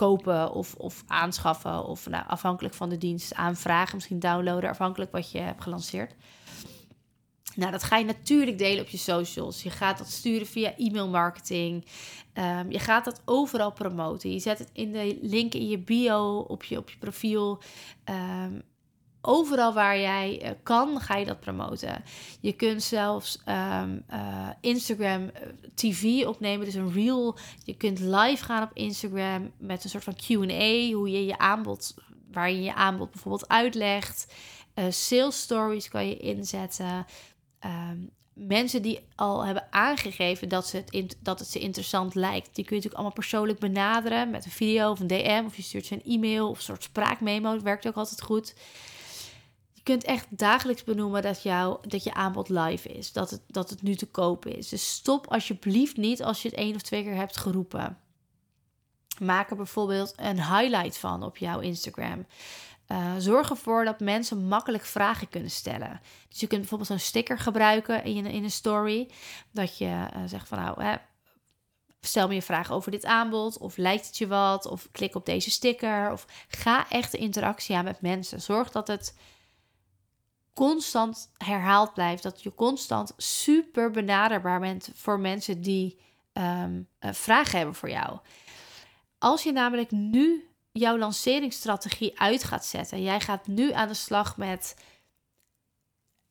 kopen 0.00 0.52
of, 0.52 0.74
of 0.74 1.02
aanschaffen. 1.06 1.84
Of 1.84 2.08
nou, 2.08 2.24
afhankelijk 2.26 2.74
van 2.74 2.88
de 2.88 2.98
dienst 2.98 3.34
aanvragen, 3.34 3.94
misschien 3.94 4.18
downloaden, 4.18 4.70
afhankelijk 4.70 5.12
wat 5.12 5.30
je 5.30 5.38
hebt 5.38 5.62
gelanceerd. 5.62 6.14
Nou, 7.54 7.70
dat 7.72 7.82
ga 7.82 7.96
je 7.96 8.04
natuurlijk 8.04 8.58
delen 8.58 8.82
op 8.82 8.88
je 8.88 8.96
socials. 8.96 9.62
Je 9.62 9.70
gaat 9.70 9.98
dat 9.98 10.10
sturen 10.10 10.46
via 10.46 10.76
e-mail 10.76 11.08
marketing. 11.08 11.86
Um, 12.34 12.70
je 12.70 12.78
gaat 12.78 13.04
dat 13.04 13.22
overal 13.24 13.72
promoten. 13.72 14.32
Je 14.32 14.38
zet 14.38 14.58
het 14.58 14.70
in 14.72 14.92
de 14.92 15.18
link 15.22 15.54
in 15.54 15.68
je 15.68 15.78
bio, 15.78 16.38
op 16.38 16.64
je, 16.64 16.78
op 16.78 16.90
je 16.90 16.98
profiel. 16.98 17.62
Um, 18.04 18.62
overal 19.20 19.72
waar 19.72 19.98
jij 19.98 20.42
uh, 20.42 20.50
kan, 20.62 21.00
ga 21.00 21.16
je 21.16 21.24
dat 21.24 21.40
promoten. 21.40 22.04
Je 22.40 22.52
kunt 22.52 22.82
zelfs 22.82 23.42
um, 23.46 24.04
uh, 24.12 24.48
Instagram 24.60 25.28
eh, 25.28 25.42
TV 25.74 26.26
opnemen, 26.26 26.64
dus 26.64 26.74
een 26.74 26.92
reel. 26.92 27.38
Je 27.64 27.74
kunt 27.74 27.98
live 27.98 28.44
gaan 28.44 28.62
op 28.62 28.70
Instagram 28.74 29.52
met 29.58 29.84
een 29.84 29.90
soort 29.90 30.04
van 30.04 30.16
Q&A, 30.16 30.92
hoe 30.92 31.10
je 31.10 31.24
je 31.24 31.38
aanbod, 31.38 31.94
waar 32.32 32.50
je 32.50 32.62
je 32.62 32.74
aanbod 32.74 33.10
bijvoorbeeld 33.10 33.48
uitlegt. 33.48 34.34
Sales 34.88 35.40
stories 35.40 35.88
kan 35.88 36.08
je 36.08 36.16
inzetten. 36.16 37.06
Um, 37.64 38.10
mensen 38.46 38.82
die 38.82 39.00
al 39.14 39.44
hebben 39.44 39.66
aangegeven 39.70 40.48
dat, 40.48 40.66
ze 40.66 40.76
het 40.76 41.16
dat 41.20 41.38
het 41.38 41.48
ze 41.48 41.58
interessant 41.58 42.14
lijkt, 42.14 42.54
die 42.54 42.64
kun 42.64 42.76
je 42.76 42.82
natuurlijk 42.82 42.94
allemaal 42.94 43.12
persoonlijk 43.12 43.58
benaderen 43.58 44.30
met 44.30 44.44
een 44.44 44.50
video 44.50 44.90
of 44.90 45.00
een 45.00 45.06
DM. 45.06 45.42
Of 45.46 45.56
je 45.56 45.62
stuurt 45.62 45.86
ze 45.86 45.94
een 45.94 46.12
e-mail 46.12 46.48
of 46.48 46.56
een 46.56 46.62
soort 46.62 46.82
spraakmemo. 46.82 47.52
Dat 47.52 47.62
werkt 47.62 47.86
ook 47.86 47.94
altijd 47.94 48.22
goed. 48.22 48.54
Je 49.80 49.86
kunt 49.86 50.04
echt 50.04 50.26
dagelijks 50.30 50.84
benoemen 50.84 51.22
dat, 51.22 51.42
jou, 51.42 51.78
dat 51.88 52.04
je 52.04 52.14
aanbod 52.14 52.48
live 52.48 52.88
is. 52.88 53.12
Dat 53.12 53.30
het, 53.30 53.40
dat 53.46 53.70
het 53.70 53.82
nu 53.82 53.94
te 53.94 54.06
koop 54.06 54.46
is. 54.46 54.68
Dus 54.68 54.92
stop 54.92 55.26
alsjeblieft 55.26 55.96
niet 55.96 56.22
als 56.22 56.42
je 56.42 56.48
het 56.48 56.56
één 56.56 56.74
of 56.74 56.82
twee 56.82 57.02
keer 57.02 57.14
hebt 57.14 57.36
geroepen. 57.36 57.98
Maak 59.18 59.50
er 59.50 59.56
bijvoorbeeld 59.56 60.12
een 60.16 60.36
highlight 60.36 60.98
van 60.98 61.22
op 61.22 61.36
jouw 61.36 61.60
Instagram. 61.60 62.26
Uh, 62.88 63.14
zorg 63.18 63.50
ervoor 63.50 63.84
dat 63.84 64.00
mensen 64.00 64.48
makkelijk 64.48 64.84
vragen 64.84 65.28
kunnen 65.28 65.50
stellen. 65.50 66.00
Dus 66.28 66.40
je 66.40 66.46
kunt 66.46 66.60
bijvoorbeeld 66.60 66.90
zo'n 66.90 66.98
sticker 66.98 67.38
gebruiken 67.38 68.04
in, 68.04 68.26
in 68.26 68.44
een 68.44 68.50
story. 68.50 69.10
Dat 69.50 69.78
je 69.78 69.86
uh, 69.86 70.22
zegt 70.26 70.48
van 70.48 70.58
nou, 70.58 70.82
hè, 70.82 70.94
stel 72.00 72.28
me 72.28 72.34
je 72.34 72.42
vragen 72.42 72.74
over 72.74 72.90
dit 72.90 73.04
aanbod. 73.04 73.58
Of 73.58 73.76
lijkt 73.76 74.06
het 74.06 74.18
je 74.18 74.26
wat? 74.26 74.66
Of 74.66 74.88
klik 74.92 75.14
op 75.14 75.26
deze 75.26 75.50
sticker. 75.50 76.12
Of 76.12 76.26
ga 76.48 76.88
echt 76.88 77.12
de 77.12 77.18
interactie 77.18 77.76
aan 77.76 77.84
met 77.84 78.00
mensen. 78.00 78.40
Zorg 78.40 78.70
dat 78.70 78.86
het 78.86 79.14
constant 80.54 81.30
herhaald 81.36 81.94
blijft. 81.94 82.22
Dat 82.22 82.42
je 82.42 82.54
constant 82.54 83.12
super 83.16 83.90
benaderbaar 83.90 84.60
bent 84.60 84.90
voor 84.94 85.20
mensen 85.20 85.60
die 85.60 85.98
um, 86.32 86.88
vragen 87.00 87.56
hebben 87.56 87.74
voor 87.74 87.90
jou. 87.90 88.18
Als 89.18 89.42
je 89.42 89.52
namelijk 89.52 89.90
nu 89.90 90.48
jouw 90.72 90.98
lanceringsstrategie 90.98 92.20
uit 92.20 92.44
gaat 92.44 92.64
zetten, 92.64 93.02
jij 93.02 93.20
gaat 93.20 93.46
nu 93.46 93.72
aan 93.72 93.88
de 93.88 93.94
slag 93.94 94.36
met 94.36 94.74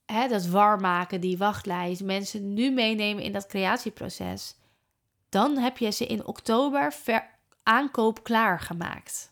hè, 0.05 0.27
dat 0.27 0.45
warm 0.45 0.81
maken, 0.81 1.21
die 1.21 1.37
wachtlijst, 1.37 2.03
mensen 2.03 2.53
nu 2.53 2.71
meenemen 2.71 3.23
in 3.23 3.31
dat 3.31 3.45
creatieproces, 3.45 4.55
dan 5.29 5.57
heb 5.57 5.77
je 5.77 5.91
ze 5.91 6.05
in 6.05 6.25
oktober 6.25 6.93
ver 6.93 7.29
aankoop 7.63 8.23
klaargemaakt. 8.23 9.31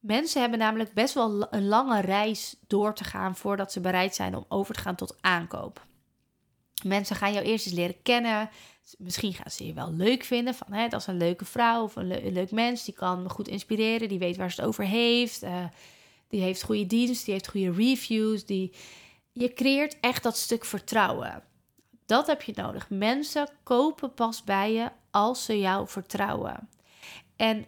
Mensen 0.00 0.40
hebben 0.40 0.58
namelijk 0.58 0.92
best 0.92 1.14
wel 1.14 1.52
een 1.52 1.66
lange 1.66 2.00
reis 2.00 2.56
door 2.66 2.94
te 2.94 3.04
gaan 3.04 3.36
voordat 3.36 3.72
ze 3.72 3.80
bereid 3.80 4.14
zijn 4.14 4.34
om 4.34 4.44
over 4.48 4.74
te 4.74 4.80
gaan 4.80 4.96
tot 4.96 5.16
aankoop. 5.20 5.86
Mensen 6.84 7.16
gaan 7.16 7.32
jou 7.32 7.44
eerst 7.44 7.66
eens 7.66 7.74
leren 7.74 8.02
kennen. 8.02 8.50
Misschien 8.98 9.34
gaan 9.34 9.50
ze 9.50 9.66
je 9.66 9.72
wel 9.72 9.92
leuk 9.92 10.24
vinden. 10.24 10.54
Van, 10.54 10.72
hè, 10.72 10.88
dat 10.88 11.00
is 11.00 11.06
een 11.06 11.16
leuke 11.16 11.44
vrouw 11.44 11.82
of 11.82 11.96
een, 11.96 12.32
leuk 12.32 12.50
mens. 12.50 12.84
Die 12.84 12.94
kan 12.94 13.22
me 13.22 13.28
goed 13.28 13.48
inspireren. 13.48 14.08
Die 14.08 14.18
weet 14.18 14.36
waar 14.36 14.50
ze 14.50 14.60
het 14.60 14.68
over 14.68 14.84
heeft. 14.84 15.42
Uh, 15.42 15.64
die 16.28 16.40
heeft 16.40 16.62
goede 16.62 16.86
dienst. 16.86 17.24
Die 17.24 17.34
heeft 17.34 17.48
goede 17.48 17.72
reviews. 17.72 18.44
Die... 18.44 18.74
Je 19.32 19.52
creëert 19.52 19.96
echt 20.00 20.22
dat 20.22 20.36
stuk 20.36 20.64
vertrouwen. 20.64 21.42
Dat 22.06 22.26
heb 22.26 22.42
je 22.42 22.52
nodig. 22.54 22.90
Mensen 22.90 23.48
kopen 23.62 24.14
pas 24.14 24.44
bij 24.44 24.72
je 24.72 24.90
als 25.10 25.44
ze 25.44 25.58
jou 25.58 25.88
vertrouwen. 25.88 26.68
En 27.36 27.66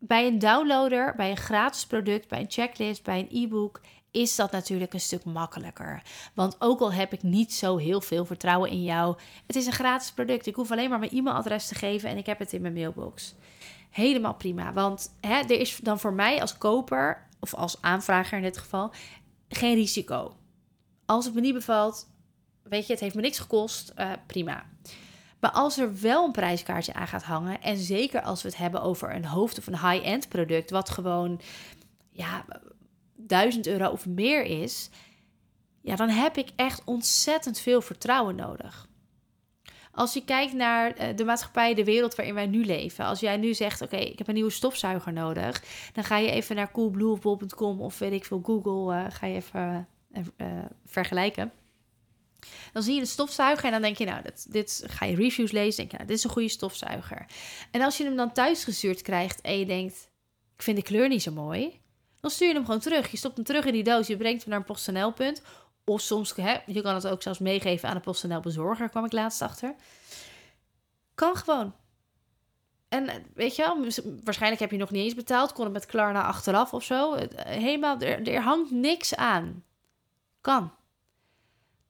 bij 0.00 0.26
een 0.26 0.38
downloader, 0.38 1.14
bij 1.16 1.30
een 1.30 1.36
gratis 1.36 1.86
product, 1.86 2.28
bij 2.28 2.40
een 2.40 2.50
checklist, 2.50 3.02
bij 3.02 3.18
een 3.18 3.42
e-book 3.42 3.80
is 4.10 4.36
dat 4.36 4.52
natuurlijk 4.52 4.92
een 4.92 5.00
stuk 5.00 5.24
makkelijker. 5.24 6.02
Want 6.34 6.56
ook 6.58 6.80
al 6.80 6.92
heb 6.92 7.12
ik 7.12 7.22
niet 7.22 7.54
zo 7.54 7.76
heel 7.76 8.00
veel 8.00 8.24
vertrouwen 8.24 8.70
in 8.70 8.82
jou, 8.82 9.18
het 9.46 9.56
is 9.56 9.66
een 9.66 9.72
gratis 9.72 10.12
product. 10.12 10.46
Ik 10.46 10.54
hoef 10.54 10.70
alleen 10.70 10.90
maar 10.90 10.98
mijn 10.98 11.10
e-mailadres 11.10 11.66
te 11.66 11.74
geven 11.74 12.08
en 12.08 12.16
ik 12.16 12.26
heb 12.26 12.38
het 12.38 12.52
in 12.52 12.62
mijn 12.62 12.74
mailbox. 12.74 13.34
Helemaal 13.90 14.34
prima. 14.34 14.72
Want 14.72 15.16
hè, 15.20 15.36
er 15.36 15.60
is 15.60 15.76
dan 15.76 16.00
voor 16.00 16.12
mij 16.12 16.40
als 16.40 16.58
koper, 16.58 17.28
of 17.40 17.54
als 17.54 17.82
aanvrager 17.82 18.36
in 18.36 18.42
dit 18.42 18.58
geval, 18.58 18.92
geen 19.48 19.74
risico. 19.74 20.36
Als 21.06 21.24
het 21.24 21.34
me 21.34 21.40
niet 21.40 21.54
bevalt, 21.54 22.08
weet 22.62 22.86
je, 22.86 22.92
het 22.92 23.02
heeft 23.02 23.14
me 23.14 23.20
niks 23.20 23.38
gekost, 23.38 23.92
uh, 23.96 24.12
prima. 24.26 24.64
Maar 25.40 25.50
als 25.50 25.78
er 25.78 26.00
wel 26.00 26.24
een 26.24 26.32
prijskaartje 26.32 26.94
aan 26.94 27.06
gaat 27.06 27.22
hangen, 27.22 27.62
en 27.62 27.76
zeker 27.76 28.22
als 28.22 28.42
we 28.42 28.48
het 28.48 28.56
hebben 28.56 28.82
over 28.82 29.14
een 29.14 29.24
hoofd- 29.24 29.58
of 29.58 29.66
een 29.66 29.90
high-end 29.90 30.28
product, 30.28 30.70
wat 30.70 30.90
gewoon 30.90 31.40
ja, 32.10 32.44
1000 33.16 33.66
euro 33.66 33.88
of 33.88 34.06
meer 34.06 34.44
is, 34.44 34.90
ja, 35.80 35.96
dan 35.96 36.08
heb 36.08 36.36
ik 36.36 36.48
echt 36.56 36.82
ontzettend 36.84 37.58
veel 37.58 37.80
vertrouwen 37.80 38.34
nodig. 38.34 38.88
Als 39.92 40.12
je 40.12 40.24
kijkt 40.24 40.52
naar 40.52 40.92
eh, 40.92 41.16
de 41.16 41.24
maatschappij, 41.24 41.74
de 41.74 41.84
wereld 41.84 42.14
waarin 42.14 42.34
wij 42.34 42.46
nu 42.46 42.64
leven. 42.64 43.04
Als 43.04 43.20
jij 43.20 43.36
nu 43.36 43.54
zegt, 43.54 43.82
oké, 43.82 43.96
ik 43.96 44.18
heb 44.18 44.28
een 44.28 44.34
nieuwe 44.34 44.50
stofzuiger 44.50 45.12
nodig. 45.12 45.64
Dan 45.92 46.04
ga 46.04 46.16
je 46.16 46.30
even 46.30 46.56
naar 46.56 46.70
coolblue 46.70 47.18
of 47.78 47.98
weet 47.98 48.12
ik 48.12 48.24
veel, 48.24 48.40
Google. 48.42 48.94
Uh, 48.94 49.04
ga 49.08 49.26
je 49.26 49.34
even 49.34 49.88
uh, 50.12 50.46
vergelijken. 50.86 51.52
Dan 52.72 52.82
zie 52.82 52.94
je 52.94 53.00
een 53.00 53.06
stofzuiger 53.06 53.64
en 53.64 53.70
dan 53.70 53.82
denk 53.82 53.98
je, 53.98 54.04
nou, 54.04 54.22
dit, 54.48 54.84
ga 54.86 55.04
je 55.04 55.16
reviews 55.16 55.50
lezen. 55.50 55.76
Denk 55.76 55.90
je, 55.90 55.96
nou, 55.96 56.08
dit 56.08 56.18
is 56.18 56.24
een 56.24 56.30
goede 56.30 56.48
stofzuiger. 56.48 57.26
En 57.70 57.82
als 57.82 57.96
je 57.96 58.04
hem 58.04 58.16
dan 58.16 58.32
thuis 58.32 58.64
gestuurd 58.64 59.02
krijgt 59.02 59.40
en 59.40 59.58
je 59.58 59.66
denkt, 59.66 60.08
ik 60.56 60.62
vind 60.62 60.76
de 60.76 60.82
kleur 60.82 61.08
niet 61.08 61.22
zo 61.22 61.32
mooi. 61.32 61.80
Dan 62.20 62.30
stuur 62.30 62.48
je 62.48 62.54
hem 62.54 62.64
gewoon 62.64 62.80
terug. 62.80 63.10
Je 63.10 63.16
stopt 63.16 63.36
hem 63.36 63.44
terug 63.44 63.64
in 63.64 63.72
die 63.72 63.84
doos. 63.84 64.06
Je 64.06 64.16
brengt 64.16 64.40
hem 64.40 64.50
naar 64.50 64.58
een 64.58 64.66
PostNL-punt. 64.66 65.42
Of 65.84 66.00
soms, 66.00 66.36
hè, 66.36 66.56
je 66.66 66.82
kan 66.82 66.94
het 66.94 67.06
ook 67.06 67.22
zelfs 67.22 67.38
meegeven 67.38 67.88
aan 67.88 67.96
een 67.96 68.02
PostNL-bezorger, 68.02 68.88
kwam 68.88 69.04
ik 69.04 69.12
laatst 69.12 69.42
achter. 69.42 69.74
Kan 71.14 71.36
gewoon. 71.36 71.74
En 72.88 73.08
eh, 73.08 73.16
weet 73.34 73.56
je 73.56 73.62
wel, 73.62 74.04
waarschijnlijk 74.24 74.60
heb 74.60 74.70
je 74.70 74.76
nog 74.76 74.90
niet 74.90 75.04
eens 75.04 75.14
betaald. 75.14 75.52
Kon 75.52 75.64
het 75.64 75.72
met 75.72 75.86
Klarna 75.86 76.22
achteraf 76.22 76.72
of 76.72 76.84
zo. 76.84 77.14
Eh, 77.14 77.44
helemaal, 77.44 78.00
er 78.00 78.40
hangt 78.40 78.70
niks 78.70 79.16
aan. 79.16 79.64
Kan. 80.40 80.72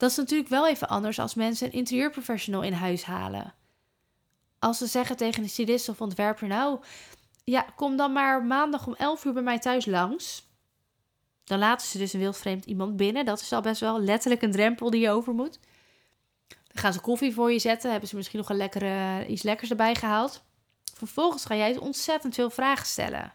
Dat 0.01 0.11
is 0.11 0.17
natuurlijk 0.17 0.49
wel 0.49 0.69
even 0.69 0.89
anders 0.89 1.19
als 1.19 1.35
mensen 1.35 1.67
een 1.67 1.73
interieurprofessional 1.73 2.63
in 2.63 2.73
huis 2.73 3.03
halen. 3.03 3.55
Als 4.59 4.79
ze 4.79 4.87
zeggen 4.87 5.17
tegen 5.17 5.43
een 5.43 5.49
stylist 5.49 5.89
of 5.89 6.01
ontwerper, 6.01 6.49
nou, 6.49 6.81
ja, 7.45 7.67
kom 7.77 7.97
dan 7.97 8.13
maar 8.13 8.45
maandag 8.45 8.87
om 8.87 8.95
11 8.95 9.25
uur 9.25 9.33
bij 9.33 9.43
mij 9.43 9.59
thuis 9.59 9.87
langs. 9.87 10.49
Dan 11.45 11.59
laten 11.59 11.87
ze 11.87 11.99
dus 11.99 12.13
een 12.13 12.21
wildvreemd 12.21 12.65
iemand 12.65 12.97
binnen. 12.97 13.25
Dat 13.25 13.41
is 13.41 13.53
al 13.53 13.61
best 13.61 13.81
wel 13.81 14.01
letterlijk 14.01 14.43
een 14.43 14.51
drempel 14.51 14.91
die 14.91 15.01
je 15.01 15.11
over 15.11 15.35
moet. 15.35 15.59
Dan 16.49 16.83
gaan 16.83 16.93
ze 16.93 17.01
koffie 17.01 17.35
voor 17.35 17.53
je 17.53 17.59
zetten. 17.59 17.91
Hebben 17.91 18.09
ze 18.09 18.17
misschien 18.17 18.39
nog 18.39 18.49
een 18.49 18.57
lekkere, 18.57 19.27
iets 19.27 19.43
lekkers 19.43 19.71
erbij 19.71 19.95
gehaald. 19.95 20.43
Vervolgens 20.95 21.45
ga 21.45 21.57
jij 21.57 21.79
ontzettend 21.79 22.35
veel 22.35 22.51
vragen 22.51 22.87
stellen. 22.87 23.33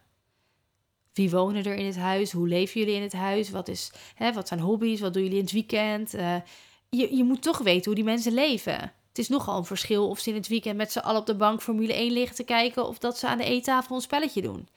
Wie 1.16 1.30
wonen 1.30 1.66
er 1.66 1.76
in 1.76 1.86
het 1.86 1.98
huis? 1.98 2.32
Hoe 2.32 2.48
leven 2.48 2.80
jullie 2.80 2.96
in 2.96 3.02
het 3.02 3.14
huis? 3.14 3.50
Wat, 3.50 3.68
is, 3.68 3.92
hè, 4.16 4.34
wat 4.34 4.48
zijn 4.48 4.60
hobby's? 4.60 5.00
Wat 5.00 5.14
doen 5.14 5.24
jullie 5.24 5.38
in 5.38 5.44
het 5.44 5.54
weekend? 5.54 6.16
Uh, 6.16 6.36
je, 6.90 7.16
je 7.16 7.24
moet 7.24 7.42
toch 7.42 7.58
weten 7.58 7.86
hoe 7.86 7.96
die 7.96 8.04
mensen 8.04 8.34
leven. 8.34 8.94
Het 9.08 9.18
is 9.18 9.30
nogal 9.30 9.58
een 9.58 9.66
verschil 9.66 10.10
of 10.10 10.20
ze 10.20 10.30
in 10.30 10.36
het 10.36 10.48
weekend 10.48 10.78
met 10.78 10.92
z'n 10.92 11.00
allen 11.00 11.20
op 11.20 11.26
de 11.26 11.36
bank 11.36 11.62
Formule 11.62 11.94
1 11.94 12.12
liggen 12.12 12.36
te 12.36 12.44
kijken 12.44 12.88
of 12.88 12.98
dat 12.98 13.18
ze 13.18 13.28
aan 13.28 13.38
de 13.38 13.44
eettafel 13.44 13.96
een 13.96 14.02
spelletje 14.02 14.42
doen. 14.42 14.68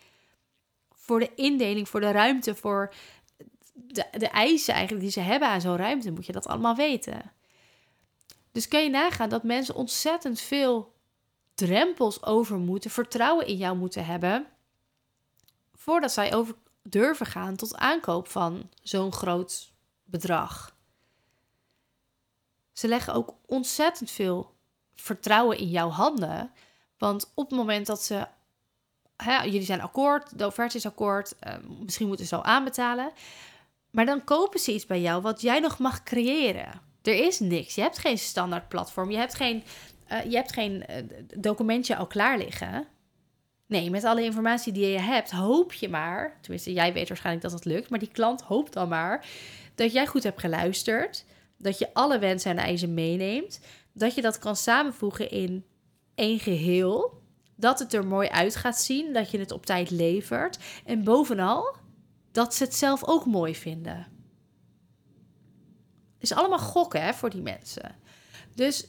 Voor 0.95 1.21
de 1.21 1.31
indeling, 1.35 1.89
voor 1.89 2.01
de 2.01 2.11
ruimte, 2.11 2.55
voor 2.55 2.95
de, 3.75 4.05
de 4.11 4.29
eisen 4.29 4.75
eigenlijk 4.75 5.03
die 5.03 5.13
ze 5.13 5.21
hebben 5.21 5.49
aan 5.49 5.61
zo'n 5.61 5.77
ruimte, 5.77 6.11
moet 6.11 6.27
je 6.27 6.33
dat 6.33 6.47
allemaal 6.47 6.75
weten. 6.75 7.33
Dus 8.53 8.69
kan 8.69 8.83
je 8.83 8.91
nagaan 8.91 9.29
dat 9.29 9.43
mensen 9.43 9.75
ontzettend 9.75 10.41
veel 10.41 10.93
drempels 11.55 12.25
over 12.25 12.59
moeten, 12.59 12.91
vertrouwen 12.91 13.47
in 13.47 13.57
jou 13.57 13.77
moeten 13.77 14.05
hebben, 14.05 14.47
voordat 15.79 16.13
zij 16.13 16.35
over 16.35 16.55
durven 16.83 17.27
gaan 17.27 17.57
tot 17.57 17.77
aankoop 17.77 18.29
van 18.29 18.71
zo'n 18.83 19.13
groot 19.13 19.73
bedrag. 20.05 20.77
Ze 22.73 22.89
leggen 22.89 23.15
ook 23.15 23.35
ontzettend 23.47 24.11
veel 24.11 24.55
vertrouwen 24.95 25.59
in 25.59 25.69
jouw 25.69 25.89
handen. 25.89 26.53
Want 26.99 27.33
op 27.35 27.49
het 27.49 27.59
moment 27.59 27.87
dat 27.87 28.03
ze. 28.03 28.27
Hè, 29.17 29.43
jullie 29.43 29.63
zijn 29.63 29.81
akkoord, 29.81 30.39
de 30.39 30.47
offerte 30.47 30.77
is 30.77 30.87
akkoord, 30.87 31.35
uh, 31.47 31.55
misschien 31.81 32.07
moeten 32.07 32.27
ze 32.27 32.37
al 32.37 32.45
aanbetalen. 32.45 33.13
Maar 33.91 34.07
dan 34.07 34.25
kopen 34.25 34.61
ze 34.61 34.73
iets 34.73 34.87
bij 34.87 35.01
jou 35.01 35.23
wat 35.23 35.41
jij 35.41 35.61
nog 35.61 35.79
mag 35.79 36.03
creëren. 36.03 36.81
Er 37.03 37.15
is 37.15 37.39
niks. 37.39 37.75
Je 37.75 37.81
hebt 37.81 37.99
geen 37.99 38.19
standaard 38.19 38.69
platform. 38.69 39.11
Je 39.11 39.17
hebt 39.17 39.35
geen, 39.35 39.65
uh, 40.13 40.25
je 40.25 40.37
hebt 40.37 40.53
geen 40.53 40.85
uh, 40.91 40.97
documentje 41.37 41.97
al 41.97 42.07
klaar 42.07 42.39
liggen. 42.39 42.87
Nee, 43.69 43.91
met 43.91 44.05
alle 44.05 44.25
informatie 44.25 44.73
die 44.73 44.87
je 44.87 44.99
hebt, 44.99 45.31
hoop 45.31 45.73
je 45.73 45.89
maar. 45.89 46.39
Tenminste, 46.41 46.73
jij 46.73 46.93
weet 46.93 47.09
waarschijnlijk 47.09 47.45
dat 47.45 47.55
het 47.55 47.65
lukt. 47.65 47.91
Maar 47.91 47.99
die 47.99 48.11
klant 48.13 48.43
hoopt 48.43 48.73
dan 48.73 48.89
maar 48.89 49.27
dat 49.75 49.93
jij 49.93 50.07
goed 50.07 50.23
hebt 50.23 50.41
geluisterd 50.41 51.25
dat 51.57 51.79
je 51.79 51.95
alle 51.95 52.19
wensen 52.19 52.51
en 52.51 52.57
eisen 52.57 52.95
meeneemt, 52.95 53.61
dat 53.93 54.15
je 54.15 54.23
dat 54.23 54.39
kan 54.39 54.57
samenvoegen 54.57 55.31
in 55.31 55.65
één 56.15 56.39
geheel, 56.39 57.23
dat 57.57 57.79
het 57.79 57.95
er 57.95 58.07
mooi 58.07 58.29
uit 58.29 58.57
gaat 58.57 58.81
zien, 58.81 59.13
dat 59.13 59.31
je 59.31 59.39
het 59.39 59.51
op 59.51 59.67
tijd 59.67 59.91
levert 59.91 60.59
en 60.85 61.05
bovenal 61.05 61.77
dat 62.33 62.55
ze 62.55 62.65
het 62.65 62.75
zelf 62.75 63.05
ook 63.05 63.27
mooi 63.27 63.55
vinden. 63.55 64.07
is 66.19 66.33
allemaal 66.33 66.59
gokken 66.59 67.03
hè, 67.03 67.15
voor 67.15 67.31
die 67.31 67.43
mensen. 67.43 67.97
Dus 68.55 68.89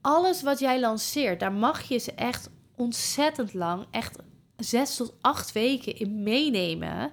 alles 0.00 0.42
wat 0.42 0.58
jij 0.58 0.80
lanceert, 0.80 1.40
daar 1.40 1.52
mag 1.52 1.82
je 1.82 1.98
ze 1.98 2.12
echt 2.12 2.50
ontzettend 2.76 3.54
lang, 3.54 3.86
echt 3.90 4.18
zes 4.56 4.96
tot 4.96 5.14
acht 5.20 5.52
weken 5.52 5.96
in 5.96 6.22
meenemen 6.22 7.12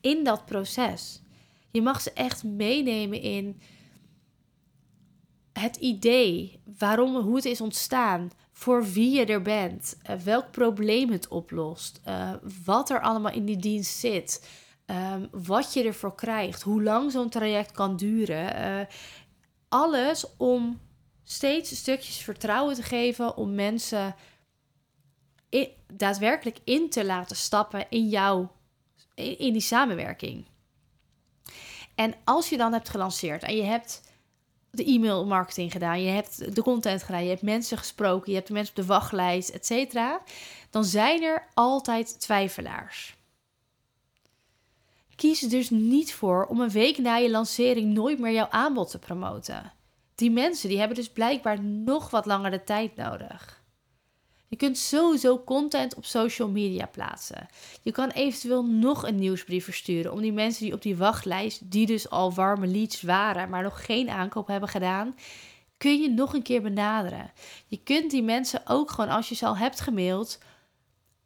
in 0.00 0.24
dat 0.24 0.44
proces. 0.44 1.22
Je 1.70 1.82
mag 1.82 2.00
ze 2.00 2.12
echt 2.12 2.44
meenemen 2.44 3.20
in 3.20 3.60
het 5.52 5.76
idee, 5.76 6.60
waarom, 6.78 7.16
hoe 7.16 7.36
het 7.36 7.44
is 7.44 7.60
ontstaan, 7.60 8.30
voor 8.52 8.84
wie 8.84 9.10
je 9.10 9.24
er 9.24 9.42
bent, 9.42 9.96
uh, 10.10 10.16
welk 10.16 10.50
probleem 10.50 11.10
het 11.10 11.28
oplost, 11.28 12.00
uh, 12.08 12.32
wat 12.64 12.90
er 12.90 13.00
allemaal 13.00 13.32
in 13.32 13.44
die 13.44 13.56
dienst 13.56 13.98
zit, 13.98 14.48
um, 14.86 15.28
wat 15.30 15.72
je 15.72 15.82
ervoor 15.84 16.14
krijgt, 16.14 16.62
hoe 16.62 16.82
lang 16.82 17.12
zo'n 17.12 17.28
traject 17.28 17.72
kan 17.72 17.96
duren. 17.96 18.78
Uh, 18.80 18.86
alles 19.68 20.26
om 20.36 20.80
steeds 21.24 21.76
stukjes 21.76 22.16
vertrouwen 22.16 22.74
te 22.74 22.82
geven 22.82 23.36
om 23.36 23.54
mensen 23.54 24.14
daadwerkelijk 25.92 26.58
in 26.64 26.90
te 26.90 27.04
laten 27.04 27.36
stappen 27.36 27.86
in 27.88 28.08
jou, 28.08 28.46
in, 29.14 29.52
die 29.52 29.60
samenwerking. 29.60 30.46
En 31.94 32.14
als 32.24 32.48
je 32.48 32.56
dan 32.56 32.72
hebt 32.72 32.88
gelanceerd 32.88 33.42
en 33.42 33.56
je 33.56 33.62
hebt 33.62 34.02
de 34.70 34.84
e-mail 34.84 35.26
marketing 35.26 35.72
gedaan, 35.72 36.02
je 36.02 36.10
hebt 36.10 36.54
de 36.54 36.62
content 36.62 37.02
gedaan, 37.02 37.22
je 37.22 37.28
hebt 37.28 37.42
mensen 37.42 37.78
gesproken, 37.78 38.30
je 38.30 38.36
hebt 38.36 38.46
de 38.46 38.52
mensen 38.52 38.76
op 38.76 38.82
de 38.82 38.92
wachtlijst, 38.92 39.48
et 39.48 39.66
cetera, 39.66 40.22
dan 40.70 40.84
zijn 40.84 41.22
er 41.22 41.48
altijd 41.54 42.20
twijfelaars. 42.20 43.16
Kies 45.16 45.40
dus 45.40 45.70
niet 45.70 46.14
voor 46.14 46.46
om 46.46 46.60
een 46.60 46.70
week 46.70 46.98
na 46.98 47.16
je 47.16 47.30
lancering 47.30 47.92
nooit 47.92 48.18
meer 48.18 48.32
jouw 48.32 48.48
aanbod 48.48 48.90
te 48.90 48.98
promoten. 48.98 49.72
Die 50.14 50.30
mensen 50.30 50.68
die 50.68 50.78
hebben 50.78 50.96
dus 50.96 51.10
blijkbaar 51.10 51.62
nog 51.62 52.10
wat 52.10 52.26
langer 52.26 52.50
de 52.50 52.64
tijd 52.64 52.96
nodig. 52.96 53.61
Je 54.52 54.58
kunt 54.58 54.78
sowieso 54.78 55.42
content 55.44 55.94
op 55.94 56.04
social 56.04 56.48
media 56.48 56.86
plaatsen. 56.86 57.48
Je 57.82 57.92
kan 57.92 58.10
eventueel 58.10 58.64
nog 58.64 59.06
een 59.06 59.14
nieuwsbrief 59.14 59.64
versturen 59.64 60.12
om 60.12 60.20
die 60.20 60.32
mensen 60.32 60.64
die 60.64 60.74
op 60.74 60.82
die 60.82 60.96
wachtlijst, 60.96 61.70
die 61.70 61.86
dus 61.86 62.10
al 62.10 62.34
warme 62.34 62.66
leads 62.66 63.02
waren, 63.02 63.48
maar 63.48 63.62
nog 63.62 63.84
geen 63.84 64.10
aankoop 64.10 64.46
hebben 64.46 64.68
gedaan, 64.68 65.14
kun 65.76 66.00
je 66.00 66.10
nog 66.10 66.34
een 66.34 66.42
keer 66.42 66.62
benaderen. 66.62 67.32
Je 67.66 67.82
kunt 67.82 68.10
die 68.10 68.22
mensen 68.22 68.62
ook 68.66 68.90
gewoon, 68.90 69.10
als 69.10 69.28
je 69.28 69.34
ze 69.34 69.46
al 69.46 69.56
hebt 69.56 69.80
gemaild, 69.80 70.38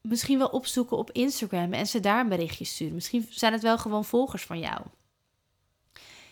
misschien 0.01 0.39
wel 0.39 0.49
opzoeken 0.49 0.97
op 0.97 1.11
Instagram 1.11 1.73
en 1.73 1.87
ze 1.87 2.01
daar 2.01 2.21
een 2.21 2.29
berichtje 2.29 2.65
sturen. 2.65 2.95
Misschien 2.95 3.27
zijn 3.31 3.53
het 3.53 3.63
wel 3.63 3.79
gewoon 3.79 4.05
volgers 4.05 4.43
van 4.43 4.59
jou. 4.59 4.81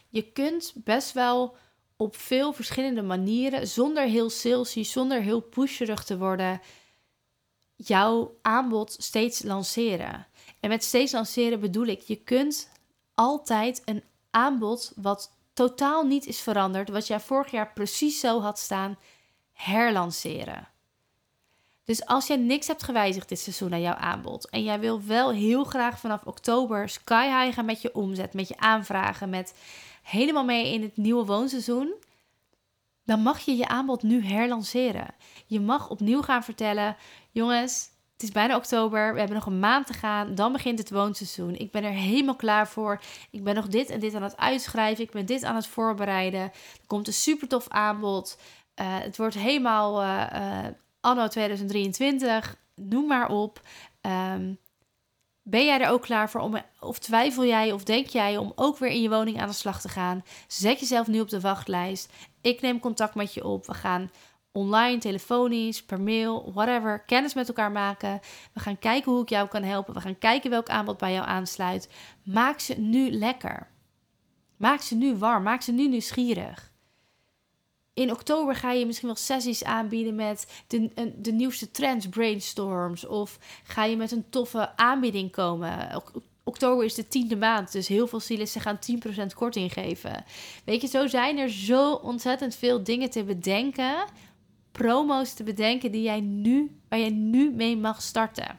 Je 0.09 0.23
kunt 0.33 0.73
best 0.77 1.13
wel 1.13 1.57
op 1.97 2.17
veel 2.17 2.53
verschillende 2.53 3.03
manieren, 3.03 3.69
zonder 3.69 4.05
heel 4.05 4.31
salesy, 4.31 4.83
zonder 4.83 5.21
heel 5.21 5.41
pusherig 5.41 6.05
te 6.05 6.19
worden, 6.19 6.61
jouw 7.77 8.39
aanbod 8.43 8.97
steeds 8.99 9.43
lanceren. 9.43 10.27
En 10.61 10.69
met 10.69 10.85
steeds 10.85 11.13
lanceren 11.13 11.61
bedoel 11.61 11.87
ik, 11.87 12.01
je 12.01 12.17
kunt 12.17 12.71
altijd 13.15 13.83
een 13.85 14.03
aanbod 14.31 14.93
wat 14.97 15.31
totaal 15.53 16.07
niet 16.07 16.27
is 16.27 16.41
veranderd, 16.41 16.89
wat 16.89 17.07
jij 17.07 17.21
vorig 17.21 17.51
jaar 17.51 17.73
precies 17.73 18.21
zo 18.21 18.41
had 18.41 18.59
staan, 18.59 18.99
herlanceren. 19.53 20.69
Dus 21.85 22.07
als 22.07 22.27
jij 22.27 22.37
niks 22.37 22.67
hebt 22.67 22.83
gewijzigd 22.83 23.29
dit 23.29 23.39
seizoen 23.39 23.73
aan 23.73 23.81
jouw 23.81 23.95
aanbod 23.95 24.51
en 24.51 24.63
jij 24.63 24.81
wil 24.81 25.03
wel 25.03 25.33
heel 25.33 25.65
graag 25.65 25.99
vanaf 25.99 26.25
oktober 26.25 26.89
sky 26.89 27.27
high 27.27 27.55
gaan 27.55 27.65
met 27.65 27.83
je 27.83 27.95
omzet, 27.95 28.35
met 28.35 28.49
je 28.49 28.57
aanvragen, 28.57 29.31
met 29.31 29.55
helemaal 30.03 30.45
mee 30.45 30.73
in 30.73 30.83
het 30.83 30.97
nieuwe 30.97 31.25
woonseizoen, 31.25 31.95
dan 33.05 33.21
mag 33.21 33.41
je 33.41 33.57
je 33.57 33.69
aanbod 33.69 34.03
nu 34.03 34.25
herlanceren. 34.25 35.15
Je 35.47 35.61
mag 35.61 35.89
opnieuw 35.89 36.23
gaan 36.23 36.45
vertellen: 36.45 36.97
jongens, 37.31 37.91
het 38.13 38.23
is 38.23 38.31
bijna 38.31 38.57
oktober, 38.57 39.13
we 39.13 39.19
hebben 39.19 39.37
nog 39.37 39.47
een 39.47 39.59
maand 39.59 39.87
te 39.87 39.93
gaan, 39.93 40.35
dan 40.35 40.53
begint 40.53 40.79
het 40.79 40.91
woonseizoen. 40.91 41.55
Ik 41.55 41.71
ben 41.71 41.85
er 41.85 41.91
helemaal 41.91 42.37
klaar 42.37 42.69
voor. 42.69 43.01
Ik 43.31 43.45
ben 43.45 43.55
nog 43.55 43.67
dit 43.67 43.91
en 43.91 44.01
dit 44.01 44.15
aan 44.15 44.23
het 44.23 44.37
uitschrijven, 44.37 45.05
ik 45.05 45.11
ben 45.11 45.27
dit 45.27 45.45
aan 45.45 45.55
het 45.55 45.67
voorbereiden. 45.67 46.41
Er 46.41 46.87
komt 46.87 47.07
een 47.07 47.13
super 47.13 47.49
tof 47.49 47.69
aanbod. 47.69 48.39
Uh, 48.81 48.99
het 48.99 49.17
wordt 49.17 49.35
helemaal 49.35 50.03
uh, 50.03 50.27
uh, 50.33 50.67
anno 51.01 51.29
2023, 51.29 52.57
noem 52.75 53.07
maar 53.07 53.29
op. 53.29 53.61
Um, 54.01 54.59
ben 55.47 55.65
jij 55.65 55.81
er 55.81 55.89
ook 55.89 56.03
klaar 56.03 56.31
voor 56.31 56.41
om, 56.41 56.57
of 56.81 56.99
twijfel 56.99 57.45
jij 57.45 57.73
of 57.73 57.85
denk 57.85 58.07
jij 58.07 58.37
om 58.37 58.53
ook 58.55 58.79
weer 58.79 58.91
in 58.91 59.03
je 59.03 59.09
woning 59.09 59.41
aan 59.41 59.49
de 59.49 59.55
slag 59.55 59.81
te 59.81 59.89
gaan? 59.89 60.25
Zet 60.47 60.81
jezelf 60.81 61.07
nu 61.07 61.21
op 61.21 61.29
de 61.29 61.41
wachtlijst. 61.41 62.13
Ik 62.41 62.61
neem 62.61 62.81
contact 62.81 63.15
met 63.15 63.35
je 63.35 63.45
op. 63.45 63.67
We 63.67 63.75
gaan 63.75 64.11
online, 64.53 64.99
telefonisch, 64.99 65.85
per 65.85 66.01
mail, 66.01 66.53
whatever, 66.53 67.05
kennis 67.05 67.35
met 67.35 67.49
elkaar 67.49 67.73
maken. 67.73 68.21
We 68.53 68.61
gaan 68.61 68.79
kijken 68.79 69.13
hoe 69.13 69.23
ik 69.23 69.29
jou 69.29 69.49
kan 69.49 69.63
helpen. 69.63 69.95
We 69.95 70.01
gaan 70.01 70.19
kijken 70.19 70.51
welk 70.51 70.69
aanbod 70.69 70.99
bij 70.99 71.13
jou 71.13 71.27
aansluit. 71.27 71.89
Maak 72.23 72.61
ze 72.61 72.81
nu 72.81 73.11
lekker. 73.11 73.67
Maak 74.57 74.81
ze 74.81 74.95
nu 74.95 75.17
warm. 75.17 75.43
Maak 75.43 75.63
ze 75.63 75.73
nu 75.73 75.89
nieuwsgierig. 75.89 76.73
In 77.95 78.11
oktober 78.11 78.55
ga 78.55 78.73
je 78.73 78.87
misschien 78.87 79.09
wel 79.09 79.17
sessies 79.17 79.65
aanbieden 79.65 80.15
met 80.15 80.63
de, 80.67 81.13
de 81.17 81.33
nieuwste 81.33 81.71
trends, 81.71 82.09
brainstorms. 82.09 83.07
Of 83.07 83.39
ga 83.65 83.85
je 83.85 83.97
met 83.97 84.13
een 84.13 84.29
toffe 84.31 84.77
aanbieding 84.77 85.31
komen. 85.31 86.03
Oktober 86.45 86.85
is 86.85 86.95
de 86.95 87.09
tiende 87.09 87.37
maand, 87.37 87.73
dus 87.73 87.89
heel 87.89 88.07
veel 88.07 88.21
stylisten 88.21 88.61
gaan 88.61 88.79
10% 89.23 89.27
korting 89.35 89.73
geven. 89.73 90.25
Weet 90.65 90.81
je, 90.81 90.87
zo 90.87 91.07
zijn 91.07 91.39
er 91.39 91.51
zo 91.51 91.93
ontzettend 91.93 92.55
veel 92.55 92.85
dingen 92.85 93.11
te 93.11 93.25
bedenken. 93.25 94.05
Promo's 94.73 95.35
te 95.35 95.43
bedenken 95.43 95.93
die 95.93 96.03
jij 96.03 96.21
nu, 96.21 96.81
waar 96.89 96.99
jij 96.99 97.11
nu 97.11 97.51
mee 97.51 97.77
mag 97.77 98.03
starten. 98.03 98.59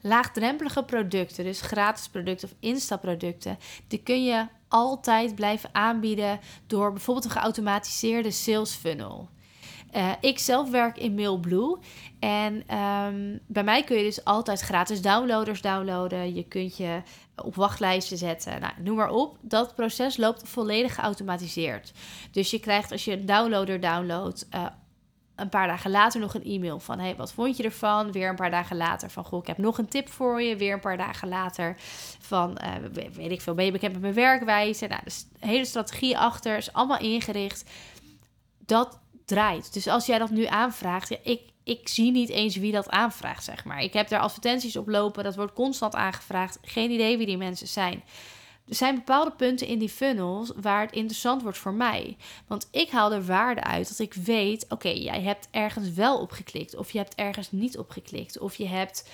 Laagdrempelige 0.00 0.84
producten, 0.84 1.44
dus 1.44 1.60
gratis 1.60 2.08
producten 2.08 2.48
of 2.48 2.54
instapproducten, 2.60 3.58
die 3.88 4.02
kun 4.02 4.24
je 4.24 4.46
altijd 4.70 5.34
blijven 5.34 5.70
aanbieden 5.72 6.40
door 6.66 6.92
bijvoorbeeld 6.92 7.26
een 7.26 7.30
geautomatiseerde 7.30 8.30
sales 8.30 8.74
funnel. 8.74 9.28
Uh, 9.96 10.12
ik 10.20 10.38
zelf 10.38 10.70
werk 10.70 10.98
in 10.98 11.14
Mailblue. 11.14 11.76
En 12.18 12.76
um, 12.76 13.40
bij 13.46 13.64
mij 13.64 13.84
kun 13.84 13.96
je 13.96 14.02
dus 14.02 14.24
altijd 14.24 14.60
gratis 14.60 15.02
downloaders 15.02 15.60
downloaden. 15.62 16.34
Je 16.34 16.44
kunt 16.44 16.76
je 16.76 17.02
op 17.36 17.54
wachtlijsten 17.54 18.18
zetten. 18.18 18.60
Nou, 18.60 18.72
noem 18.78 18.96
maar 18.96 19.10
op. 19.10 19.36
Dat 19.40 19.74
proces 19.74 20.16
loopt 20.16 20.48
volledig 20.48 20.94
geautomatiseerd. 20.94 21.92
Dus 22.30 22.50
je 22.50 22.60
krijgt 22.60 22.92
als 22.92 23.04
je 23.04 23.12
een 23.12 23.26
downloader 23.26 23.80
downloadt. 23.80 24.46
Uh, 24.54 24.66
een 25.40 25.48
paar 25.48 25.66
dagen 25.66 25.90
later 25.90 26.20
nog 26.20 26.34
een 26.34 26.44
e-mail 26.44 26.80
van: 26.80 26.98
hey, 26.98 27.16
wat 27.16 27.32
vond 27.32 27.56
je 27.56 27.62
ervan? 27.62 28.12
Weer 28.12 28.28
een 28.28 28.36
paar 28.36 28.50
dagen 28.50 28.76
later 28.76 29.10
van: 29.10 29.24
goh, 29.24 29.40
ik 29.40 29.46
heb 29.46 29.58
nog 29.58 29.78
een 29.78 29.88
tip 29.88 30.08
voor 30.08 30.42
je. 30.42 30.56
Weer 30.56 30.72
een 30.72 30.80
paar 30.80 30.96
dagen 30.96 31.28
later 31.28 31.76
van: 32.20 32.58
uh, 32.64 33.04
weet 33.12 33.30
ik 33.30 33.40
veel, 33.40 33.54
ben 33.54 33.64
je 33.64 33.72
bekend 33.72 33.92
met 33.92 34.00
mijn 34.00 34.14
werkwijze? 34.14 34.86
Nou, 34.86 35.00
dus 35.04 35.26
de 35.40 35.46
hele 35.46 35.64
strategie 35.64 36.18
achter 36.18 36.56
is 36.56 36.72
allemaal 36.72 37.00
ingericht. 37.00 37.70
Dat 38.58 38.98
draait. 39.24 39.72
Dus 39.72 39.86
als 39.86 40.06
jij 40.06 40.18
dat 40.18 40.30
nu 40.30 40.46
aanvraagt, 40.46 41.08
ja, 41.08 41.16
ik, 41.22 41.40
ik 41.64 41.88
zie 41.88 42.10
niet 42.10 42.28
eens 42.28 42.56
wie 42.56 42.72
dat 42.72 42.90
aanvraagt, 42.90 43.44
zeg 43.44 43.64
maar. 43.64 43.82
Ik 43.82 43.92
heb 43.92 44.08
daar 44.08 44.20
advertenties 44.20 44.76
op 44.76 44.88
lopen, 44.88 45.24
dat 45.24 45.36
wordt 45.36 45.52
constant 45.52 45.94
aangevraagd. 45.94 46.58
Geen 46.62 46.90
idee 46.90 47.16
wie 47.16 47.26
die 47.26 47.36
mensen 47.36 47.68
zijn. 47.68 48.02
Er 48.70 48.76
zijn 48.76 48.94
bepaalde 48.94 49.30
punten 49.30 49.66
in 49.66 49.78
die 49.78 49.88
funnels 49.88 50.52
waar 50.56 50.80
het 50.80 50.92
interessant 50.92 51.42
wordt 51.42 51.58
voor 51.58 51.74
mij. 51.74 52.16
Want 52.46 52.68
ik 52.70 52.90
haal 52.90 53.12
er 53.12 53.24
waarde 53.24 53.62
uit 53.62 53.88
dat 53.88 53.98
ik 53.98 54.14
weet: 54.14 54.66
oké, 54.68 54.88
jij 54.88 55.22
hebt 55.22 55.48
ergens 55.50 55.92
wel 55.92 56.18
op 56.18 56.30
geklikt, 56.30 56.76
of 56.76 56.90
je 56.90 56.98
hebt 56.98 57.14
ergens 57.14 57.50
niet 57.50 57.78
op 57.78 57.90
geklikt, 57.90 58.38
of 58.38 58.56
je 58.56 58.66
hebt. 58.66 59.08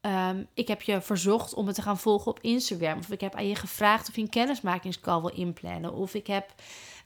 Um, 0.00 0.46
ik 0.54 0.68
heb 0.68 0.82
je 0.82 1.00
verzocht 1.00 1.54
om 1.54 1.66
het 1.66 1.74
te 1.74 1.82
gaan 1.82 1.98
volgen 1.98 2.30
op 2.30 2.40
Instagram. 2.40 2.98
Of 2.98 3.10
ik 3.10 3.20
heb 3.20 3.34
aan 3.34 3.48
je 3.48 3.54
gevraagd 3.54 4.08
of 4.08 4.14
je 4.16 4.20
een 4.22 4.28
kennismakingscall 4.28 5.20
wil 5.20 5.34
inplannen. 5.34 5.92
Of 5.92 6.14
ik 6.14 6.26
heb 6.26 6.54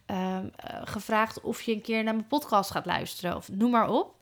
um, 0.06 0.50
gevraagd 0.84 1.40
of 1.40 1.62
je 1.62 1.72
een 1.72 1.80
keer 1.80 2.04
naar 2.04 2.14
mijn 2.14 2.26
podcast 2.26 2.70
gaat 2.70 2.86
luisteren. 2.86 3.36
Of 3.36 3.48
noem 3.48 3.70
maar 3.70 3.90
op. 3.90 4.14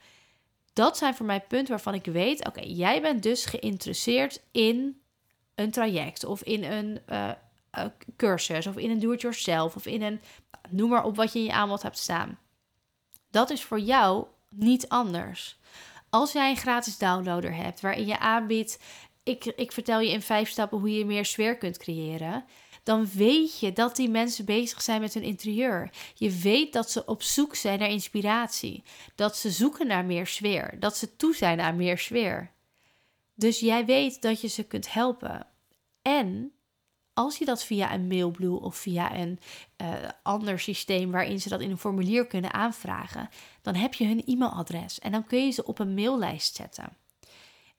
Dat 0.72 0.96
zijn 0.96 1.14
voor 1.14 1.26
mij 1.26 1.40
punten 1.40 1.68
waarvan 1.68 1.94
ik 1.94 2.04
weet: 2.04 2.46
oké, 2.46 2.62
jij 2.62 3.02
bent 3.02 3.22
dus 3.22 3.44
geïnteresseerd 3.44 4.42
in 4.50 5.00
een 5.54 5.70
traject 5.70 6.24
of 6.24 6.42
in 6.42 6.64
een 6.64 7.00
uh, 7.08 7.30
uh, 7.78 7.84
cursus 8.16 8.66
of 8.66 8.76
in 8.76 8.90
een 8.90 8.98
do-it-yourself 8.98 9.76
of 9.76 9.86
in 9.86 10.02
een, 10.02 10.20
noem 10.70 10.90
maar 10.90 11.04
op 11.04 11.16
wat 11.16 11.32
je 11.32 11.38
in 11.38 11.44
je 11.44 11.52
aanbod 11.52 11.82
hebt 11.82 11.98
staan. 11.98 12.38
Dat 13.30 13.50
is 13.50 13.62
voor 13.62 13.80
jou 13.80 14.26
niet 14.50 14.88
anders. 14.88 15.58
Als 16.10 16.32
jij 16.32 16.50
een 16.50 16.56
gratis 16.56 16.98
downloader 16.98 17.54
hebt 17.54 17.80
waarin 17.80 18.06
je 18.06 18.18
aanbiedt, 18.18 18.78
ik, 19.22 19.44
ik 19.44 19.72
vertel 19.72 20.00
je 20.00 20.10
in 20.10 20.22
vijf 20.22 20.48
stappen 20.48 20.78
hoe 20.78 20.90
je 20.90 21.04
meer 21.04 21.24
sfeer 21.24 21.56
kunt 21.56 21.78
creëren, 21.78 22.44
dan 22.82 23.08
weet 23.12 23.58
je 23.58 23.72
dat 23.72 23.96
die 23.96 24.08
mensen 24.08 24.44
bezig 24.44 24.82
zijn 24.82 25.00
met 25.00 25.14
hun 25.14 25.22
interieur. 25.22 25.90
Je 26.14 26.30
weet 26.30 26.72
dat 26.72 26.90
ze 26.90 27.04
op 27.04 27.22
zoek 27.22 27.54
zijn 27.54 27.78
naar 27.78 27.88
inspiratie, 27.88 28.84
dat 29.14 29.36
ze 29.36 29.50
zoeken 29.50 29.86
naar 29.86 30.04
meer 30.04 30.26
sfeer, 30.26 30.76
dat 30.78 30.96
ze 30.96 31.16
toe 31.16 31.34
zijn 31.34 31.60
aan 31.60 31.76
meer 31.76 31.98
sfeer. 31.98 32.52
Dus 33.34 33.60
jij 33.60 33.84
weet 33.84 34.22
dat 34.22 34.40
je 34.40 34.48
ze 34.48 34.64
kunt 34.64 34.92
helpen. 34.92 35.46
En 36.02 36.52
als 37.16 37.38
je 37.38 37.44
dat 37.44 37.64
via 37.64 37.94
een 37.94 38.06
Mailblue 38.06 38.60
of 38.60 38.76
via 38.76 39.16
een 39.16 39.38
uh, 39.82 39.88
ander 40.22 40.58
systeem 40.58 41.10
waarin 41.10 41.40
ze 41.40 41.48
dat 41.48 41.60
in 41.60 41.70
een 41.70 41.78
formulier 41.78 42.26
kunnen 42.26 42.52
aanvragen, 42.52 43.28
dan 43.62 43.74
heb 43.74 43.94
je 43.94 44.06
hun 44.06 44.22
e-mailadres 44.26 44.98
en 44.98 45.12
dan 45.12 45.26
kun 45.26 45.44
je 45.44 45.50
ze 45.50 45.64
op 45.64 45.78
een 45.78 45.94
maillijst 45.94 46.56
zetten. 46.56 46.96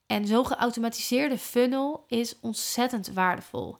En 0.05 0.27
zo'n 0.27 0.45
geautomatiseerde 0.45 1.37
funnel 1.37 2.03
is 2.07 2.39
ontzettend 2.41 3.07
waardevol. 3.07 3.77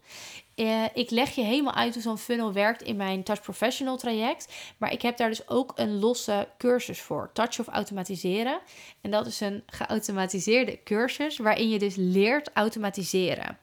Uh, 0.60 0.86
ik 0.94 1.10
leg 1.10 1.30
je 1.30 1.42
helemaal 1.42 1.74
uit 1.74 1.94
hoe 1.94 2.02
zo'n 2.04 2.18
funnel 2.18 2.54
werkt 2.54 2.82
in 2.82 2.96
mijn 2.96 3.24
Touch 3.24 3.42
Professional 3.42 3.98
traject. 3.98 4.54
Maar 4.78 4.92
ik 4.92 5.02
heb 5.02 5.18
daar 5.18 5.30
dus 5.30 5.48
ook 5.48 5.72
een 5.76 6.00
losse 6.00 6.48
cursus 6.58 7.02
voor. 7.02 7.30
Touch 7.34 7.60
of 7.60 7.68
automatiseren. 7.68 8.60
En 9.02 9.12
dat 9.12 9.28
is 9.28 9.40
een 9.40 9.64
geautomatiseerde 9.66 10.84
cursus 10.84 11.38
waarin 11.38 11.70
je 11.70 11.80
dus 11.80 11.96
leert 11.96 12.50
automatiseren. 12.54 13.58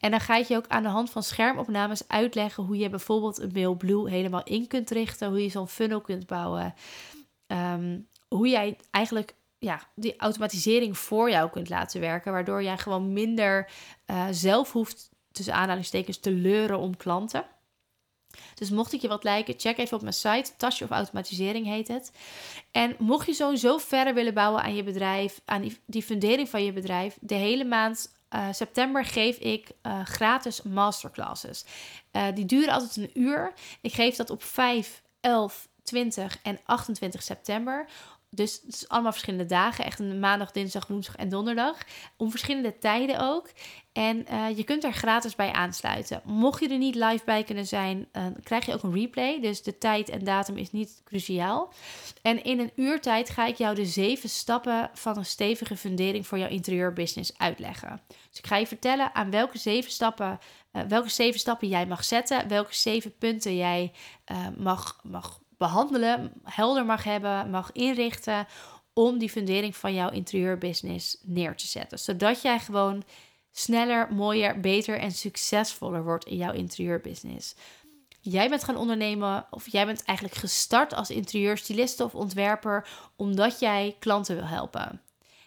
En 0.00 0.10
dan 0.10 0.20
ga 0.20 0.36
ik 0.36 0.46
je 0.46 0.56
ook 0.56 0.68
aan 0.68 0.82
de 0.82 0.88
hand 0.88 1.10
van 1.10 1.22
schermopnames 1.22 2.08
uitleggen 2.08 2.64
hoe 2.64 2.76
je 2.76 2.88
bijvoorbeeld 2.88 3.38
een 3.38 3.50
Mailblue 3.52 4.10
helemaal 4.10 4.44
in 4.44 4.66
kunt 4.66 4.90
richten. 4.90 5.28
Hoe 5.28 5.42
je 5.42 5.48
zo'n 5.48 5.68
funnel 5.68 6.00
kunt 6.00 6.26
bouwen. 6.26 6.74
Um, 7.46 8.08
hoe 8.28 8.48
jij 8.48 8.76
eigenlijk 8.90 9.34
ja, 9.58 9.80
die 9.94 10.16
automatisering 10.16 10.98
voor 10.98 11.30
jou 11.30 11.50
kunt 11.50 11.68
laten 11.68 12.00
werken. 12.00 12.32
Waardoor 12.32 12.62
jij 12.62 12.78
gewoon 12.78 13.12
minder 13.12 13.70
uh, 14.06 14.26
zelf 14.30 14.72
hoeft 14.72 15.12
tussen 15.34 15.54
aanhalingstekens 15.54 16.18
te 16.18 16.30
leuren 16.30 16.78
om 16.78 16.96
klanten. 16.96 17.44
Dus 18.54 18.70
mocht 18.70 18.92
ik 18.92 19.00
je 19.00 19.08
wat 19.08 19.24
lijken, 19.24 19.54
check 19.56 19.78
even 19.78 19.96
op 19.96 20.02
mijn 20.02 20.14
site. 20.14 20.50
Tasje 20.56 20.84
of 20.84 20.90
automatisering 20.90 21.66
heet 21.66 21.88
het. 21.88 22.12
En 22.70 22.96
mocht 22.98 23.26
je 23.26 23.32
sowieso 23.32 23.78
verder 23.78 24.14
willen 24.14 24.34
bouwen 24.34 24.62
aan 24.62 24.74
je 24.74 24.82
bedrijf, 24.82 25.40
aan 25.44 25.72
die, 25.86 26.02
fundering 26.02 26.48
van 26.48 26.64
je 26.64 26.72
bedrijf, 26.72 27.16
de 27.20 27.34
hele 27.34 27.64
maand 27.64 28.12
uh, 28.30 28.48
september 28.52 29.04
geef 29.04 29.36
ik 29.36 29.70
uh, 29.82 30.04
gratis 30.04 30.62
masterclasses. 30.62 31.64
Uh, 32.12 32.26
die 32.34 32.44
duren 32.44 32.74
altijd 32.74 32.96
een 32.96 33.20
uur. 33.22 33.52
Ik 33.80 33.92
geef 33.92 34.16
dat 34.16 34.30
op 34.30 34.42
5, 34.42 35.02
11, 35.20 35.68
20 35.82 36.38
en 36.42 36.60
28 36.64 37.22
september 37.22 37.86
Dus 38.34 38.60
het 38.64 38.74
is 38.74 38.88
allemaal 38.88 39.12
verschillende 39.12 39.46
dagen. 39.46 39.84
Echt 39.84 39.98
een 39.98 40.18
maandag, 40.18 40.50
dinsdag, 40.50 40.86
woensdag 40.86 41.16
en 41.16 41.28
donderdag. 41.28 41.78
Om 42.16 42.30
verschillende 42.30 42.78
tijden 42.78 43.20
ook. 43.20 43.50
En 43.92 44.26
uh, 44.32 44.56
je 44.56 44.64
kunt 44.64 44.84
er 44.84 44.92
gratis 44.92 45.34
bij 45.34 45.52
aansluiten. 45.52 46.20
Mocht 46.24 46.60
je 46.60 46.68
er 46.68 46.78
niet 46.78 46.94
live 46.94 47.24
bij 47.24 47.44
kunnen 47.44 47.66
zijn, 47.66 48.08
uh, 48.12 48.26
krijg 48.42 48.66
je 48.66 48.74
ook 48.74 48.82
een 48.82 48.94
replay. 48.94 49.40
Dus 49.40 49.62
de 49.62 49.78
tijd 49.78 50.08
en 50.08 50.24
datum 50.24 50.56
is 50.56 50.72
niet 50.72 51.02
cruciaal. 51.04 51.72
En 52.22 52.44
in 52.44 52.58
een 52.58 52.72
uurtijd 52.76 53.30
ga 53.30 53.46
ik 53.46 53.56
jou 53.56 53.74
de 53.74 53.86
zeven 53.86 54.28
stappen 54.28 54.90
van 54.94 55.16
een 55.16 55.24
stevige 55.24 55.76
fundering 55.76 56.26
voor 56.26 56.38
jouw 56.38 56.48
interieurbusiness 56.48 57.38
uitleggen. 57.38 58.00
Dus 58.30 58.38
ik 58.38 58.46
ga 58.46 58.56
je 58.56 58.66
vertellen 58.66 59.14
aan 59.14 59.30
welke 59.30 59.58
zeven 59.58 59.90
stappen, 59.90 60.38
uh, 60.72 60.82
welke 60.82 61.10
zeven 61.10 61.40
stappen 61.40 61.68
jij 61.68 61.86
mag 61.86 62.04
zetten, 62.04 62.48
welke 62.48 62.74
zeven 62.74 63.18
punten 63.18 63.56
jij 63.56 63.92
mag, 64.56 65.00
mag 65.02 65.40
behandelen, 65.64 66.32
helder 66.42 66.84
mag 66.84 67.04
hebben, 67.04 67.50
mag 67.50 67.72
inrichten 67.72 68.46
om 68.92 69.18
die 69.18 69.30
fundering 69.30 69.76
van 69.76 69.94
jouw 69.94 70.10
interieurbusiness 70.10 71.18
neer 71.22 71.56
te 71.56 71.66
zetten. 71.66 71.98
Zodat 71.98 72.42
jij 72.42 72.58
gewoon 72.58 73.02
sneller, 73.52 74.12
mooier, 74.12 74.60
beter 74.60 74.98
en 74.98 75.12
succesvoller 75.12 76.04
wordt 76.04 76.24
in 76.24 76.36
jouw 76.36 76.52
interieurbusiness. 76.52 77.54
Jij 78.20 78.48
bent 78.48 78.64
gaan 78.64 78.76
ondernemen 78.76 79.46
of 79.50 79.68
jij 79.68 79.86
bent 79.86 80.04
eigenlijk 80.04 80.38
gestart 80.38 80.94
als 80.94 81.10
interieurstyliste 81.10 82.04
of 82.04 82.14
ontwerper 82.14 82.88
omdat 83.16 83.60
jij 83.60 83.96
klanten 83.98 84.36
wil 84.36 84.46
helpen. 84.46 85.00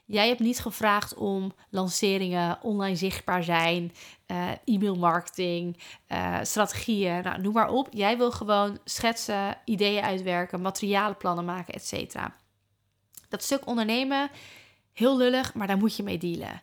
Jij 0.07 0.27
hebt 0.27 0.39
niet 0.39 0.59
gevraagd 0.59 1.13
om 1.13 1.53
lanceringen, 1.69 2.61
online 2.61 2.95
zichtbaar 2.95 3.43
zijn, 3.43 3.93
uh, 4.27 4.51
e-mailmarketing, 4.65 5.77
uh, 6.07 6.37
strategieën, 6.41 7.23
nou, 7.23 7.41
noem 7.41 7.53
maar 7.53 7.69
op. 7.69 7.87
Jij 7.91 8.17
wil 8.17 8.31
gewoon 8.31 8.79
schetsen, 8.83 9.57
ideeën 9.65 10.03
uitwerken, 10.03 10.61
materialenplannen 10.61 11.45
maken, 11.45 11.73
etc. 11.73 12.15
Dat 13.29 13.43
stuk 13.43 13.67
ondernemen, 13.67 14.29
heel 14.93 15.17
lullig, 15.17 15.53
maar 15.53 15.67
daar 15.67 15.77
moet 15.77 15.95
je 15.95 16.03
mee 16.03 16.17
dealen. 16.17 16.61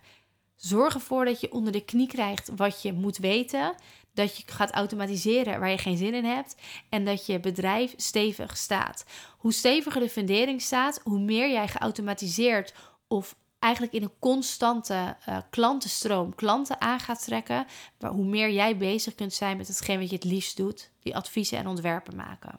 Zorg 0.57 0.94
ervoor 0.94 1.24
dat 1.24 1.40
je 1.40 1.52
onder 1.52 1.72
de 1.72 1.85
knie 1.85 2.09
krijgt 2.09 2.50
wat 2.57 2.83
je 2.83 2.92
moet 2.92 3.16
weten. 3.16 3.74
Dat 4.14 4.37
je 4.37 4.42
gaat 4.46 4.72
automatiseren 4.72 5.61
waar 5.61 5.70
je 5.70 5.78
geen 5.78 5.96
zin 5.96 6.14
in 6.14 6.24
hebt. 6.24 6.57
En 6.88 7.04
dat 7.04 7.26
je 7.26 7.40
bedrijf 7.40 7.94
stevig 7.96 8.57
staat. 8.57 9.04
Hoe 9.38 9.52
steviger 9.52 10.00
de 10.00 10.09
fundering 10.09 10.62
staat, 10.62 11.00
hoe 11.02 11.20
meer 11.20 11.50
jij 11.50 11.68
geautomatiseerd 11.68 12.74
of 13.14 13.37
eigenlijk 13.59 13.92
in 13.92 14.03
een 14.03 14.18
constante 14.18 15.16
uh, 15.29 15.37
klantenstroom 15.50 16.35
klanten 16.35 16.81
aan 16.81 17.00
gaat 17.00 17.24
trekken. 17.24 17.66
Hoe 17.98 18.24
meer 18.24 18.50
jij 18.50 18.77
bezig 18.77 19.14
kunt 19.14 19.33
zijn 19.33 19.57
met 19.57 19.68
hetgeen 19.68 19.98
wat 19.98 20.09
je 20.09 20.14
het 20.14 20.24
liefst 20.24 20.57
doet, 20.57 20.90
die 21.03 21.16
adviezen 21.16 21.59
en 21.59 21.66
ontwerpen 21.66 22.16
maken. 22.16 22.59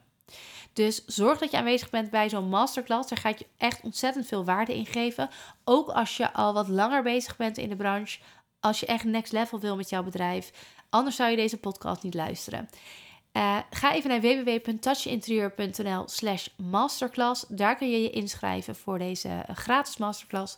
Dus 0.73 1.05
zorg 1.05 1.39
dat 1.39 1.51
je 1.51 1.57
aanwezig 1.57 1.89
bent 1.89 2.09
bij 2.09 2.29
zo'n 2.29 2.49
masterclass. 2.49 3.09
Daar 3.09 3.17
ga 3.17 3.29
je 3.29 3.45
echt 3.57 3.81
ontzettend 3.81 4.25
veel 4.25 4.45
waarde 4.45 4.75
in 4.75 4.85
geven. 4.85 5.29
Ook 5.63 5.89
als 5.89 6.17
je 6.17 6.33
al 6.33 6.53
wat 6.53 6.67
langer 6.67 7.03
bezig 7.03 7.35
bent 7.35 7.57
in 7.57 7.69
de 7.69 7.75
branche. 7.75 8.19
Als 8.59 8.79
je 8.79 8.85
echt 8.85 9.03
next 9.03 9.31
level 9.31 9.59
wil 9.59 9.75
met 9.75 9.89
jouw 9.89 10.03
bedrijf. 10.03 10.51
Anders 10.89 11.15
zou 11.15 11.29
je 11.29 11.35
deze 11.35 11.57
podcast 11.57 12.03
niet 12.03 12.13
luisteren. 12.13 12.69
Uh, 13.35 13.57
ga 13.69 13.93
even 13.93 14.09
naar 14.09 14.21
www.touchinterieur.nl 14.21 16.03
slash 16.05 16.47
masterclass. 16.57 17.45
Daar 17.47 17.75
kun 17.75 17.89
je 17.89 18.01
je 18.01 18.09
inschrijven 18.09 18.75
voor 18.75 18.97
deze 18.97 19.27
uh, 19.27 19.55
gratis 19.55 19.97
masterclass. 19.97 20.57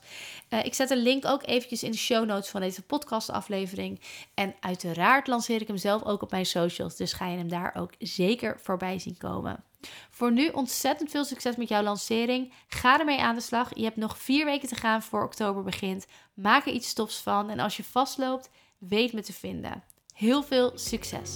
Uh, 0.49 0.65
ik 0.65 0.73
zet 0.73 0.89
een 0.89 1.01
link 1.01 1.25
ook 1.25 1.47
eventjes 1.47 1.83
in 1.83 1.91
de 1.91 1.97
show 1.97 2.25
notes 2.25 2.49
van 2.49 2.61
deze 2.61 2.81
podcastaflevering. 2.81 3.99
En 4.33 4.55
uiteraard 4.59 5.27
lanceer 5.27 5.61
ik 5.61 5.67
hem 5.67 5.77
zelf 5.77 6.03
ook 6.03 6.21
op 6.21 6.31
mijn 6.31 6.45
socials. 6.45 6.95
Dus 6.95 7.13
ga 7.13 7.27
je 7.27 7.37
hem 7.37 7.49
daar 7.49 7.75
ook 7.75 7.91
zeker 7.99 8.59
voorbij 8.61 8.99
zien 8.99 9.17
komen. 9.17 9.63
Voor 10.09 10.31
nu 10.31 10.47
ontzettend 10.47 11.11
veel 11.11 11.25
succes 11.25 11.55
met 11.55 11.69
jouw 11.69 11.83
lancering. 11.83 12.53
Ga 12.67 12.99
ermee 12.99 13.19
aan 13.19 13.35
de 13.35 13.41
slag. 13.41 13.71
Je 13.75 13.83
hebt 13.83 13.95
nog 13.95 14.17
vier 14.17 14.45
weken 14.45 14.67
te 14.67 14.75
gaan 14.75 15.01
voor 15.01 15.23
oktober 15.23 15.63
begint. 15.63 16.05
Maak 16.33 16.65
er 16.65 16.73
iets 16.73 16.89
stofs 16.89 17.21
van. 17.21 17.49
En 17.49 17.59
als 17.59 17.77
je 17.77 17.83
vastloopt, 17.83 18.49
weet 18.77 19.13
me 19.13 19.21
te 19.21 19.33
vinden. 19.33 19.83
Heel 20.13 20.43
veel 20.43 20.71
succes! 20.75 21.35